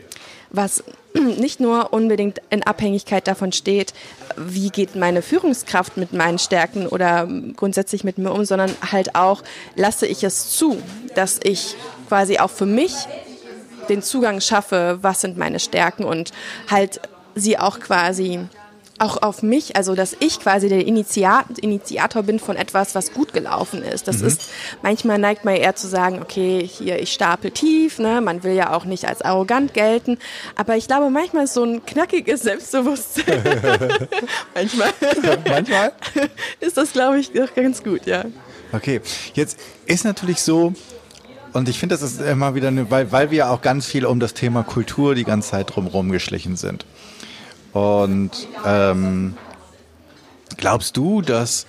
[0.51, 0.85] was
[1.15, 3.93] nicht nur unbedingt in Abhängigkeit davon steht,
[4.37, 9.43] wie geht meine Führungskraft mit meinen Stärken oder grundsätzlich mit mir um, sondern halt auch,
[9.77, 10.81] lasse ich es zu,
[11.15, 11.77] dass ich
[12.09, 12.95] quasi auch für mich
[13.89, 16.33] den Zugang schaffe, was sind meine Stärken und
[16.71, 17.01] halt
[17.35, 18.41] sie auch quasi
[19.01, 23.83] auch auf mich, also dass ich quasi der Initiator bin von etwas, was gut gelaufen
[23.83, 24.07] ist.
[24.09, 24.27] Das mhm.
[24.27, 24.51] ist,
[24.83, 28.21] manchmal neigt man eher zu sagen, okay, hier, ich stapel tief, ne?
[28.21, 30.19] man will ja auch nicht als arrogant gelten,
[30.55, 33.43] aber ich glaube, manchmal ist so ein knackiges Selbstbewusstsein,
[34.55, 34.93] manchmal,
[35.49, 35.93] manchmal
[36.61, 38.25] ist das, glaube ich, doch ganz gut, ja.
[38.73, 39.01] Okay,
[39.35, 40.75] jetzt ist natürlich so,
[41.53, 44.21] und ich finde, das ist immer wieder, eine, weil, weil wir auch ganz viel um
[44.21, 46.85] das Thema Kultur die ganze Zeit drumherum geschlichen sind.
[47.73, 48.31] Und
[48.67, 49.35] ähm,
[50.57, 51.67] glaubst du, dass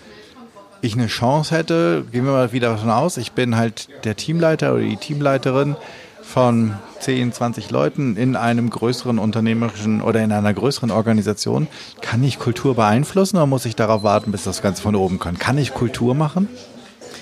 [0.81, 4.73] ich eine Chance hätte, gehen wir mal wieder davon aus, ich bin halt der Teamleiter
[4.73, 5.75] oder die Teamleiterin
[6.23, 11.67] von 10, 20 Leuten in einem größeren unternehmerischen oder in einer größeren Organisation.
[12.01, 15.37] Kann ich Kultur beeinflussen oder muss ich darauf warten, bis das Ganze von oben kann?
[15.37, 16.47] Kann ich Kultur machen?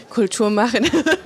[0.10, 0.86] Kultur machen.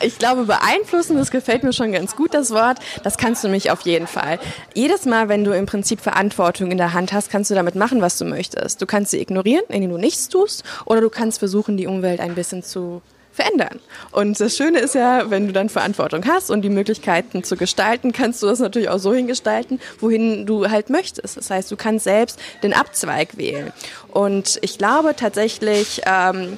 [0.00, 2.78] ich glaube, beeinflussen, das gefällt mir schon ganz gut, das Wort.
[3.02, 4.38] Das kannst du mich auf jeden Fall.
[4.74, 8.00] Jedes Mal, wenn du im Prinzip Verantwortung in der Hand hast, kannst du damit machen,
[8.00, 8.80] was du möchtest.
[8.82, 12.34] Du kannst sie ignorieren, indem du nichts tust, oder du kannst versuchen, die Umwelt ein
[12.34, 13.02] bisschen zu
[13.36, 13.80] verändern.
[14.12, 18.12] Und das Schöne ist ja, wenn du dann Verantwortung hast und die Möglichkeiten zu gestalten,
[18.12, 21.36] kannst du das natürlich auch so hingestalten, wohin du halt möchtest.
[21.36, 23.72] Das heißt, du kannst selbst den Abzweig wählen.
[24.08, 26.56] Und ich glaube tatsächlich, ähm,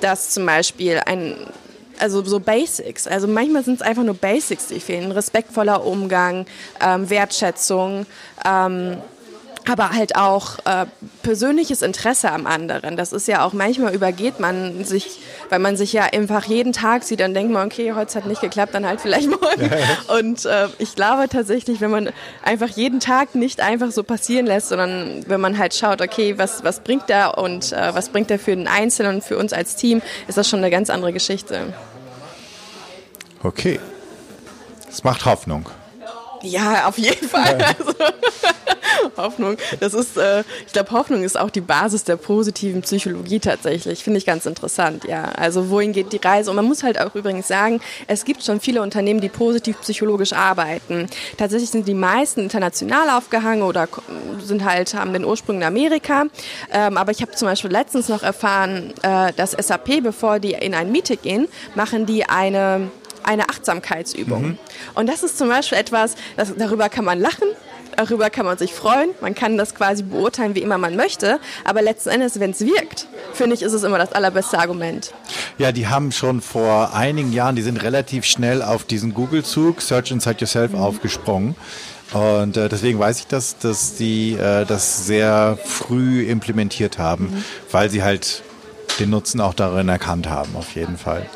[0.00, 1.36] dass zum Beispiel ein
[2.00, 3.06] also so Basics.
[3.06, 5.12] Also manchmal sind es einfach nur Basics, die fehlen.
[5.12, 6.46] Respektvoller Umgang,
[6.80, 8.06] ähm, Wertschätzung.
[8.44, 8.98] Ähm,
[9.68, 10.86] aber halt auch äh,
[11.22, 12.96] persönliches Interesse am anderen.
[12.96, 15.20] Das ist ja auch manchmal übergeht man sich,
[15.50, 18.40] weil man sich ja einfach jeden Tag sieht, dann denkt man, okay, heute hat nicht
[18.40, 19.70] geklappt, dann halt vielleicht morgen.
[20.18, 22.10] Und äh, ich glaube tatsächlich, wenn man
[22.42, 26.64] einfach jeden Tag nicht einfach so passieren lässt, sondern wenn man halt schaut, okay, was,
[26.64, 29.76] was bringt der und äh, was bringt der für den Einzelnen und für uns als
[29.76, 31.74] Team, ist das schon eine ganz andere Geschichte.
[33.42, 33.78] Okay.
[34.88, 35.68] Es macht Hoffnung.
[36.42, 37.58] Ja, auf jeden Fall.
[37.78, 37.94] Also,
[39.16, 44.02] Hoffnung, das ist, äh, ich glaube, Hoffnung ist auch die Basis der positiven Psychologie tatsächlich.
[44.02, 45.24] Finde ich ganz interessant, ja.
[45.24, 46.50] Also wohin geht die Reise?
[46.50, 50.32] Und man muss halt auch übrigens sagen, es gibt schon viele Unternehmen, die positiv psychologisch
[50.32, 51.06] arbeiten.
[51.36, 53.88] Tatsächlich sind die meisten international aufgehangen oder
[54.42, 56.24] sind halt, haben den Ursprung in Amerika.
[56.72, 60.74] Ähm, aber ich habe zum Beispiel letztens noch erfahren, äh, dass SAP, bevor die in
[60.74, 62.90] ein Meeting gehen, machen die eine
[63.28, 64.42] eine Achtsamkeitsübung.
[64.42, 64.58] Mhm.
[64.94, 67.48] Und das ist zum Beispiel etwas, das, darüber kann man lachen,
[67.96, 71.82] darüber kann man sich freuen, man kann das quasi beurteilen, wie immer man möchte, aber
[71.82, 75.12] letzten Endes, wenn es wirkt, finde ich, ist es immer das allerbeste Argument.
[75.58, 80.10] Ja, die haben schon vor einigen Jahren, die sind relativ schnell auf diesen Google-Zug Search
[80.10, 80.78] Inside Yourself mhm.
[80.78, 81.56] aufgesprungen.
[82.12, 87.44] Und äh, deswegen weiß ich das, dass die äh, das sehr früh implementiert haben, mhm.
[87.70, 88.42] weil sie halt
[88.98, 91.26] den Nutzen auch darin erkannt haben, auf jeden Fall.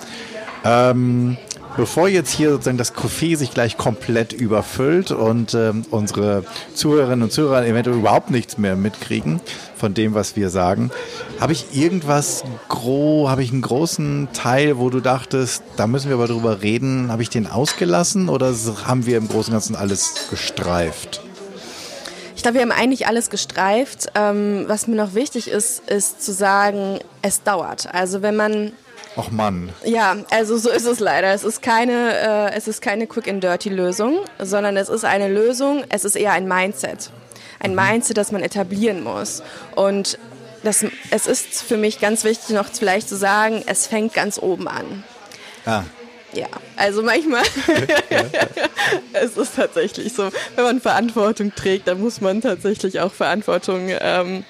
[0.64, 1.36] Ähm,
[1.74, 6.44] Bevor jetzt hier sozusagen das Café sich gleich komplett überfüllt und ähm, unsere
[6.74, 9.40] Zuhörerinnen und Zuhörer eventuell überhaupt nichts mehr mitkriegen
[9.74, 10.90] von dem, was wir sagen,
[11.40, 16.16] habe ich irgendwas groß, habe ich einen großen Teil, wo du dachtest, da müssen wir
[16.16, 18.54] aber drüber reden, habe ich den ausgelassen oder
[18.84, 21.22] haben wir im Großen und Ganzen alles gestreift?
[22.36, 24.08] Ich glaube, wir haben eigentlich alles gestreift.
[24.14, 27.94] Ähm, was mir noch wichtig ist, ist zu sagen, es dauert.
[27.94, 28.72] Also wenn man
[29.16, 29.72] Ach Mann.
[29.84, 31.32] Ja, also so ist es leider.
[31.34, 35.28] Es ist keine, äh, es ist keine Quick and Dirty Lösung, sondern es ist eine
[35.28, 35.84] Lösung.
[35.90, 37.10] Es ist eher ein Mindset,
[37.60, 37.76] ein mhm.
[37.76, 39.42] Mindset, das man etablieren muss.
[39.74, 40.18] Und
[40.62, 44.68] das, es ist für mich ganz wichtig, noch vielleicht zu sagen, es fängt ganz oben
[44.68, 45.04] an.
[45.66, 45.82] Ah.
[46.32, 46.46] Ja,
[46.76, 47.42] also manchmal
[49.12, 54.44] es ist tatsächlich so, wenn man Verantwortung trägt, dann muss man tatsächlich auch Verantwortung ähm,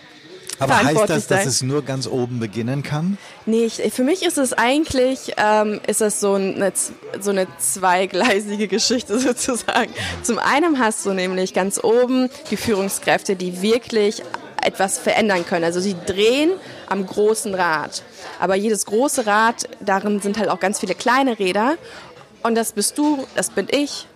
[0.58, 3.18] aber heißt das, dass es nur ganz oben beginnen kann?
[3.46, 6.72] Nee, ich, für mich ist es eigentlich, ähm, ist das so eine,
[7.20, 9.92] so eine zweigleisige Geschichte sozusagen.
[10.22, 14.22] Zum einen hast du nämlich ganz oben die Führungskräfte, die wirklich
[14.62, 15.64] etwas verändern können.
[15.64, 16.52] Also sie drehen
[16.88, 18.02] am großen Rad.
[18.38, 21.76] Aber jedes große Rad, darin sind halt auch ganz viele kleine Räder.
[22.42, 24.06] Und das bist du, das bin ich,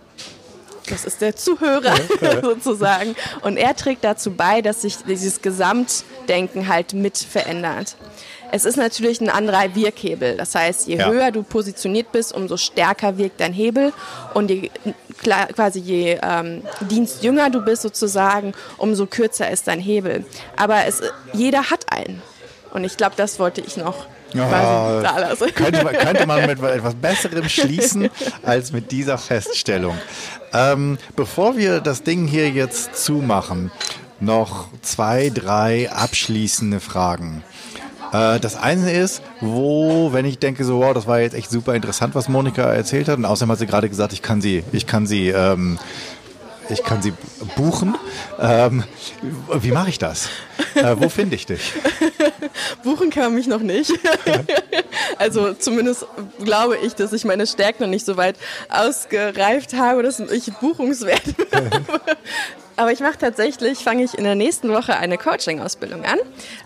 [0.89, 1.95] das ist der Zuhörer
[2.43, 3.17] sozusagen.
[3.43, 5.43] Und er trägt dazu bei, dass sich dieses
[6.27, 7.97] Gesamtdenken halt mit verändert.
[8.53, 10.37] Es ist natürlich ein anderer Wirkhebel.
[10.37, 11.09] Das heißt, je ja.
[11.09, 13.93] höher du positioniert bist, umso stärker wirkt dein Hebel.
[14.35, 14.71] Und je,
[15.55, 20.25] quasi je ähm, dienstjünger du bist sozusagen, umso kürzer ist dein Hebel.
[20.57, 21.03] Aber es,
[21.33, 22.23] jeder hat einen.
[22.73, 25.03] Und ich glaube, das wollte ich noch ja,
[25.55, 28.11] könnte, man, könnte man mit etwas Besserem schließen
[28.43, 29.97] als mit dieser Feststellung.
[30.53, 33.71] Ähm, bevor wir das Ding hier jetzt zumachen,
[34.21, 37.43] noch zwei, drei abschließende Fragen.
[38.13, 41.75] Äh, das eine ist, wo, wenn ich denke, so, wow, das war jetzt echt super
[41.75, 44.87] interessant, was Monika erzählt hat, und außerdem hat sie gerade gesagt, ich kann sie, ich
[44.87, 45.79] kann sie ähm,
[46.69, 47.13] ich kann sie
[47.57, 47.97] buchen.
[48.41, 48.85] Ähm,
[49.53, 50.29] wie mache ich das?
[50.75, 51.73] Äh, wo finde ich dich?
[52.83, 53.93] buchen kann mich noch nicht.
[55.19, 56.07] also zumindest
[56.43, 58.37] glaube ich, dass ich meine Stärken noch nicht so weit
[58.69, 61.71] ausgereift habe, dass ich buchungswert bin.
[62.77, 66.19] Aber ich mache tatsächlich, fange ich in der nächsten Woche eine Coaching-Ausbildung an.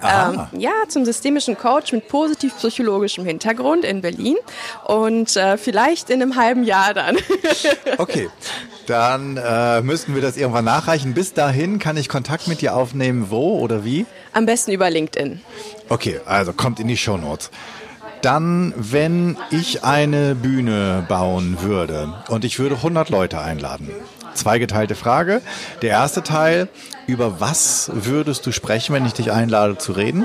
[0.03, 4.37] Ähm, ja, zum systemischen Coach mit positiv-psychologischem Hintergrund in Berlin.
[4.85, 7.17] Und äh, vielleicht in einem halben Jahr dann.
[7.99, 8.29] okay,
[8.87, 11.15] dann äh, müssten wir das irgendwann nachreichen.
[11.15, 13.27] Bis dahin kann ich Kontakt mit dir aufnehmen.
[13.31, 14.05] Wo oder wie?
[14.33, 15.41] Am besten über LinkedIn.
[15.89, 17.51] Okay, also kommt in die Show Notes.
[18.23, 23.91] Dann, wenn ich eine Bühne bauen würde und ich würde 100 Leute einladen,
[24.35, 25.41] zweigeteilte Frage.
[25.83, 26.69] Der erste Teil,
[27.07, 30.25] über was würdest du sprechen, wenn ich dich einlade zu reden?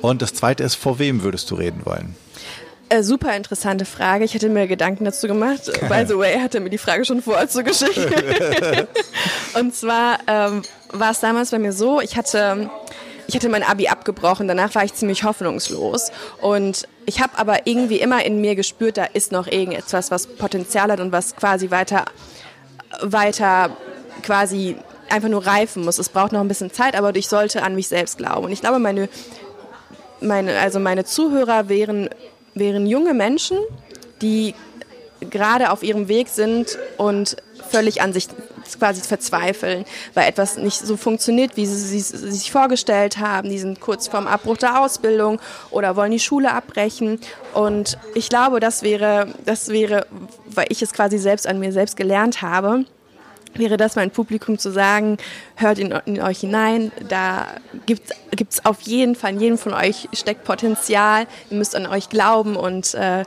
[0.00, 2.16] Und das zweite ist, vor wem würdest du reden wollen?
[2.88, 4.24] Äh, super interessante Frage.
[4.24, 5.70] Ich hätte mir Gedanken dazu gemacht.
[5.88, 7.98] By the way, hatte mir die Frage schon vorher zugeschickt.
[9.58, 12.70] und zwar ähm, war es damals bei mir so, ich hatte
[13.34, 17.98] ich hatte mein Abi abgebrochen, danach war ich ziemlich hoffnungslos und ich habe aber irgendwie
[17.98, 22.04] immer in mir gespürt, da ist noch irgendetwas, was Potenzial hat und was quasi weiter
[23.02, 23.76] weiter
[24.22, 24.76] quasi
[25.10, 25.98] einfach nur reifen muss.
[25.98, 28.44] Es braucht noch ein bisschen Zeit, aber ich sollte an mich selbst glauben.
[28.44, 29.08] Und ich glaube, meine,
[30.20, 32.08] meine, also meine Zuhörer wären,
[32.54, 33.58] wären junge Menschen,
[34.22, 34.54] die
[35.18, 37.36] gerade auf ihrem Weg sind und
[37.74, 38.28] völlig an sich
[38.78, 43.50] quasi verzweifeln, weil etwas nicht so funktioniert, wie sie, sie, sich vorgestellt haben.
[43.50, 47.18] Die sind kurz vorm Abbruch der Ausbildung oder wollen die Schule abbrechen.
[47.52, 50.06] Und ich glaube, das wäre, das wäre,
[50.46, 52.84] weil ich es quasi selbst an mir selbst gelernt habe,
[53.54, 55.18] wäre das mein Publikum zu sagen,
[55.56, 57.46] hört in, in euch hinein, da
[57.86, 58.12] gibt
[58.52, 62.56] es auf jeden Fall, in jedem von euch steckt Potenzial, ihr müsst an euch glauben
[62.56, 63.24] und äh,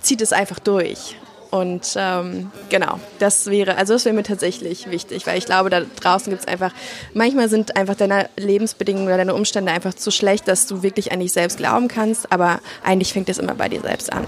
[0.00, 1.16] zieht es einfach durch.
[1.50, 5.80] Und ähm, genau, das wäre, also das wäre mir tatsächlich wichtig, weil ich glaube, da
[5.80, 6.72] draußen gibt es einfach,
[7.14, 11.20] manchmal sind einfach deine Lebensbedingungen oder deine Umstände einfach zu schlecht, dass du wirklich an
[11.20, 14.26] dich selbst glauben kannst, aber eigentlich fängt es immer bei dir selbst an.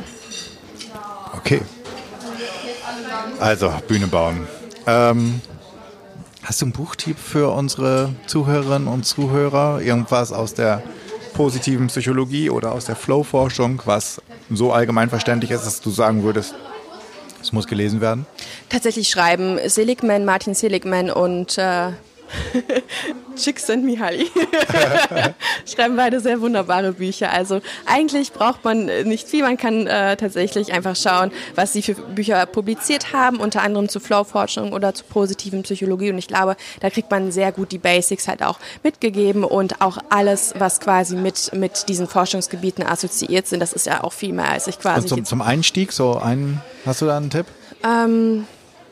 [1.36, 1.60] Okay.
[3.38, 4.46] Also, Bühne bauen.
[4.86, 5.40] Ähm,
[6.42, 9.80] hast du einen Buchtipp für unsere Zuhörerinnen und Zuhörer?
[9.80, 10.82] Irgendwas aus der
[11.34, 16.54] positiven Psychologie oder aus der Flow-Forschung, was so allgemein verständlich ist, dass du sagen würdest,
[17.42, 18.26] es muss gelesen werden?
[18.68, 21.90] Tatsächlich schreiben Seligman, Martin Seligman und äh,
[23.82, 24.30] Mihaly
[25.66, 27.32] schreiben beide sehr wunderbare Bücher.
[27.32, 31.94] Also eigentlich braucht man nicht viel, man kann äh, tatsächlich einfach schauen, was sie für
[31.94, 36.10] Bücher publiziert haben, unter anderem zu Flow-Forschung oder zu positiven Psychologie.
[36.10, 39.98] Und ich glaube, da kriegt man sehr gut die Basics halt auch mitgegeben und auch
[40.10, 43.60] alles, was quasi mit, mit diesen Forschungsgebieten assoziiert sind.
[43.60, 45.02] Das ist ja auch viel mehr, als ich quasi.
[45.02, 47.46] Und zum, zum Einstieg, so einen, hast du da einen Tipp?
[47.84, 48.46] Ähm,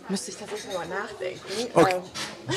[0.09, 1.41] Müsste ich tatsächlich mal nachdenken.
[1.75, 1.95] Okay,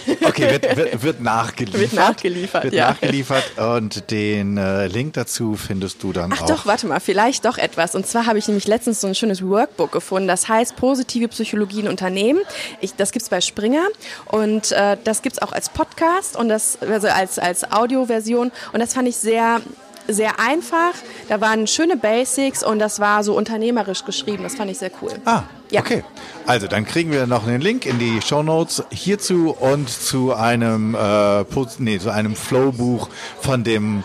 [0.08, 0.18] ähm.
[0.26, 1.82] okay wird, wird, wird, nachgeliefert.
[1.82, 2.90] Wird nachgeliefert, wird ja.
[2.92, 6.48] nachgeliefert und den äh, Link dazu findest du dann Ach auch.
[6.48, 7.94] doch, warte mal, vielleicht doch etwas.
[7.94, 11.82] Und zwar habe ich nämlich letztens so ein schönes Workbook gefunden, das heißt Positive Psychologie
[11.82, 12.42] in Unternehmen.
[12.80, 13.88] Ich, das gibt es bei Springer
[14.28, 18.52] und äh, das gibt es auch als Podcast und das also als, als Audioversion.
[18.72, 19.62] Und das fand ich sehr
[20.08, 20.94] sehr einfach.
[21.30, 24.44] Da waren schöne Basics und das war so unternehmerisch geschrieben.
[24.44, 25.12] Das fand ich sehr cool.
[25.26, 25.82] Ah, ja.
[25.82, 26.04] okay.
[26.46, 30.96] Also dann kriegen wir noch einen Link in die Show Notes hierzu und zu einem,
[30.96, 31.46] äh,
[31.80, 34.04] nee, zu einem Flow-Buch von dem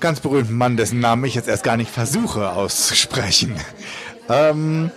[0.00, 3.56] ganz berühmten Mann, dessen Namen ich jetzt erst gar nicht versuche auszusprechen.
[4.28, 4.90] Ähm,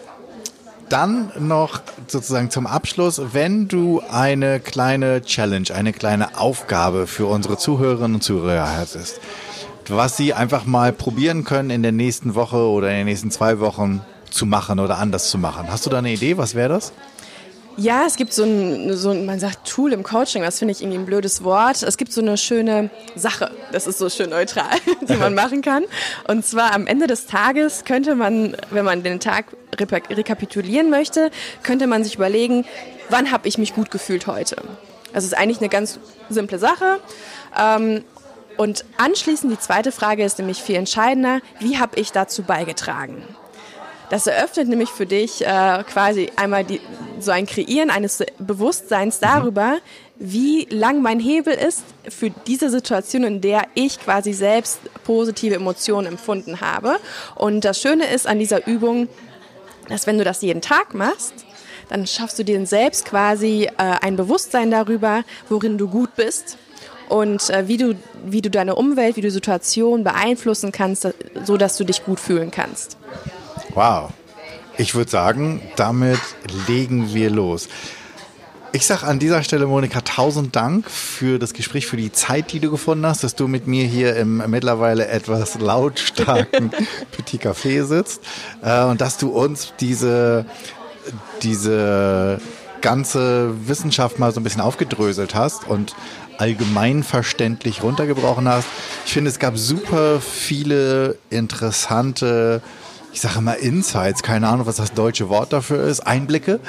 [0.90, 7.58] dann noch sozusagen zum Abschluss, wenn du eine kleine Challenge, eine kleine Aufgabe für unsere
[7.58, 9.20] Zuhörerinnen und Zuhörer hättest,
[9.90, 13.60] was sie einfach mal probieren können in der nächsten Woche oder in den nächsten zwei
[13.60, 15.68] Wochen zu machen oder anders zu machen.
[15.72, 16.38] Hast du da eine Idee?
[16.38, 16.94] Was wäre das?
[17.78, 20.82] Ja, es gibt so ein, so ein, man sagt Tool im Coaching, das finde ich
[20.82, 21.82] irgendwie ein blödes Wort.
[21.82, 24.76] Es gibt so eine schöne Sache, das ist so schön neutral,
[25.08, 25.86] die man machen kann.
[26.28, 29.46] Und zwar am Ende des Tages könnte man, wenn man den Tag
[29.80, 31.32] rekapitulieren möchte,
[31.64, 32.66] könnte man sich überlegen,
[33.10, 34.58] wann habe ich mich gut gefühlt heute?
[35.14, 37.00] Das ist eigentlich eine ganz simple Sache.
[37.58, 38.04] Ähm,
[38.60, 43.24] und anschließend die zweite Frage ist nämlich viel entscheidender, wie habe ich dazu beigetragen?
[44.10, 46.82] Das eröffnet nämlich für dich äh, quasi einmal die,
[47.22, 49.78] so ein Kreieren eines Bewusstseins darüber,
[50.18, 56.08] wie lang mein Hebel ist für diese Situation, in der ich quasi selbst positive Emotionen
[56.08, 56.98] empfunden habe.
[57.36, 59.08] Und das Schöne ist an dieser Übung,
[59.88, 61.34] dass wenn du das jeden Tag machst,
[61.88, 66.58] dann schaffst du dir selbst quasi äh, ein Bewusstsein darüber, worin du gut bist
[67.10, 67.96] und äh, wie, du,
[68.26, 71.08] wie du deine Umwelt, wie du Situation beeinflussen kannst,
[71.44, 72.98] so dass du dich gut fühlen kannst.
[73.74, 74.12] Wow.
[74.78, 76.20] Ich würde sagen, damit
[76.68, 77.68] legen wir los.
[78.72, 82.60] Ich sage an dieser Stelle, Monika, tausend Dank für das Gespräch, für die Zeit, die
[82.60, 86.70] du gefunden hast, dass du mit mir hier im mittlerweile etwas lautstarken
[87.12, 88.22] Petit Café sitzt
[88.62, 90.46] äh, und dass du uns diese,
[91.42, 92.40] diese
[92.82, 95.96] ganze Wissenschaft mal so ein bisschen aufgedröselt hast und
[96.40, 98.68] allgemeinverständlich runtergebrochen hast.
[99.06, 102.62] Ich finde, es gab super viele interessante,
[103.14, 106.60] ich sage mal Insights, keine Ahnung, was das deutsche Wort dafür ist, Einblicke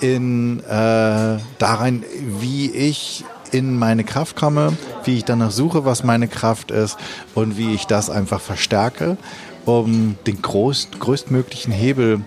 [0.00, 2.04] in äh, darein,
[2.40, 4.72] wie ich in meine Kraft komme,
[5.04, 6.96] wie ich danach suche, was meine Kraft ist
[7.34, 9.18] und wie ich das einfach verstärke,
[9.66, 12.22] um den größt, größtmöglichen Hebel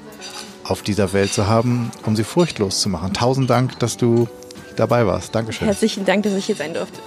[0.63, 3.13] auf dieser Welt zu haben, um sie furchtlos zu machen.
[3.13, 4.27] Tausend Dank, dass du
[4.75, 5.33] dabei warst.
[5.33, 5.65] Dankeschön.
[5.65, 6.99] Herzlichen Dank, dass ich hier sein durfte.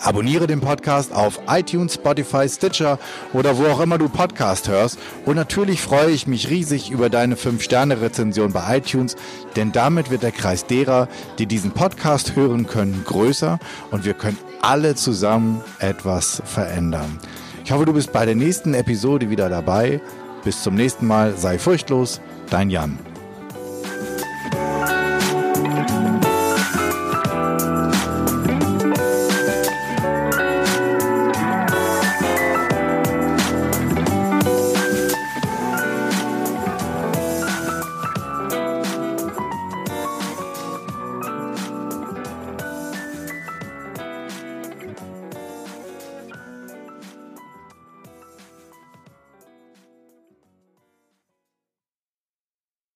[0.03, 2.99] Abonniere den Podcast auf iTunes, Spotify, Stitcher
[3.33, 4.99] oder wo auch immer du Podcast hörst.
[5.25, 9.17] Und natürlich freue ich mich riesig über deine 5-Sterne-Rezension bei iTunes,
[9.55, 13.59] denn damit wird der Kreis derer, die diesen Podcast hören können, größer
[13.91, 17.19] und wir können alle zusammen etwas verändern.
[17.65, 20.01] Ich hoffe, du bist bei der nächsten Episode wieder dabei.
[20.45, 21.37] Bis zum nächsten Mal.
[21.37, 22.21] Sei furchtlos.
[22.51, 22.99] Dein Jan.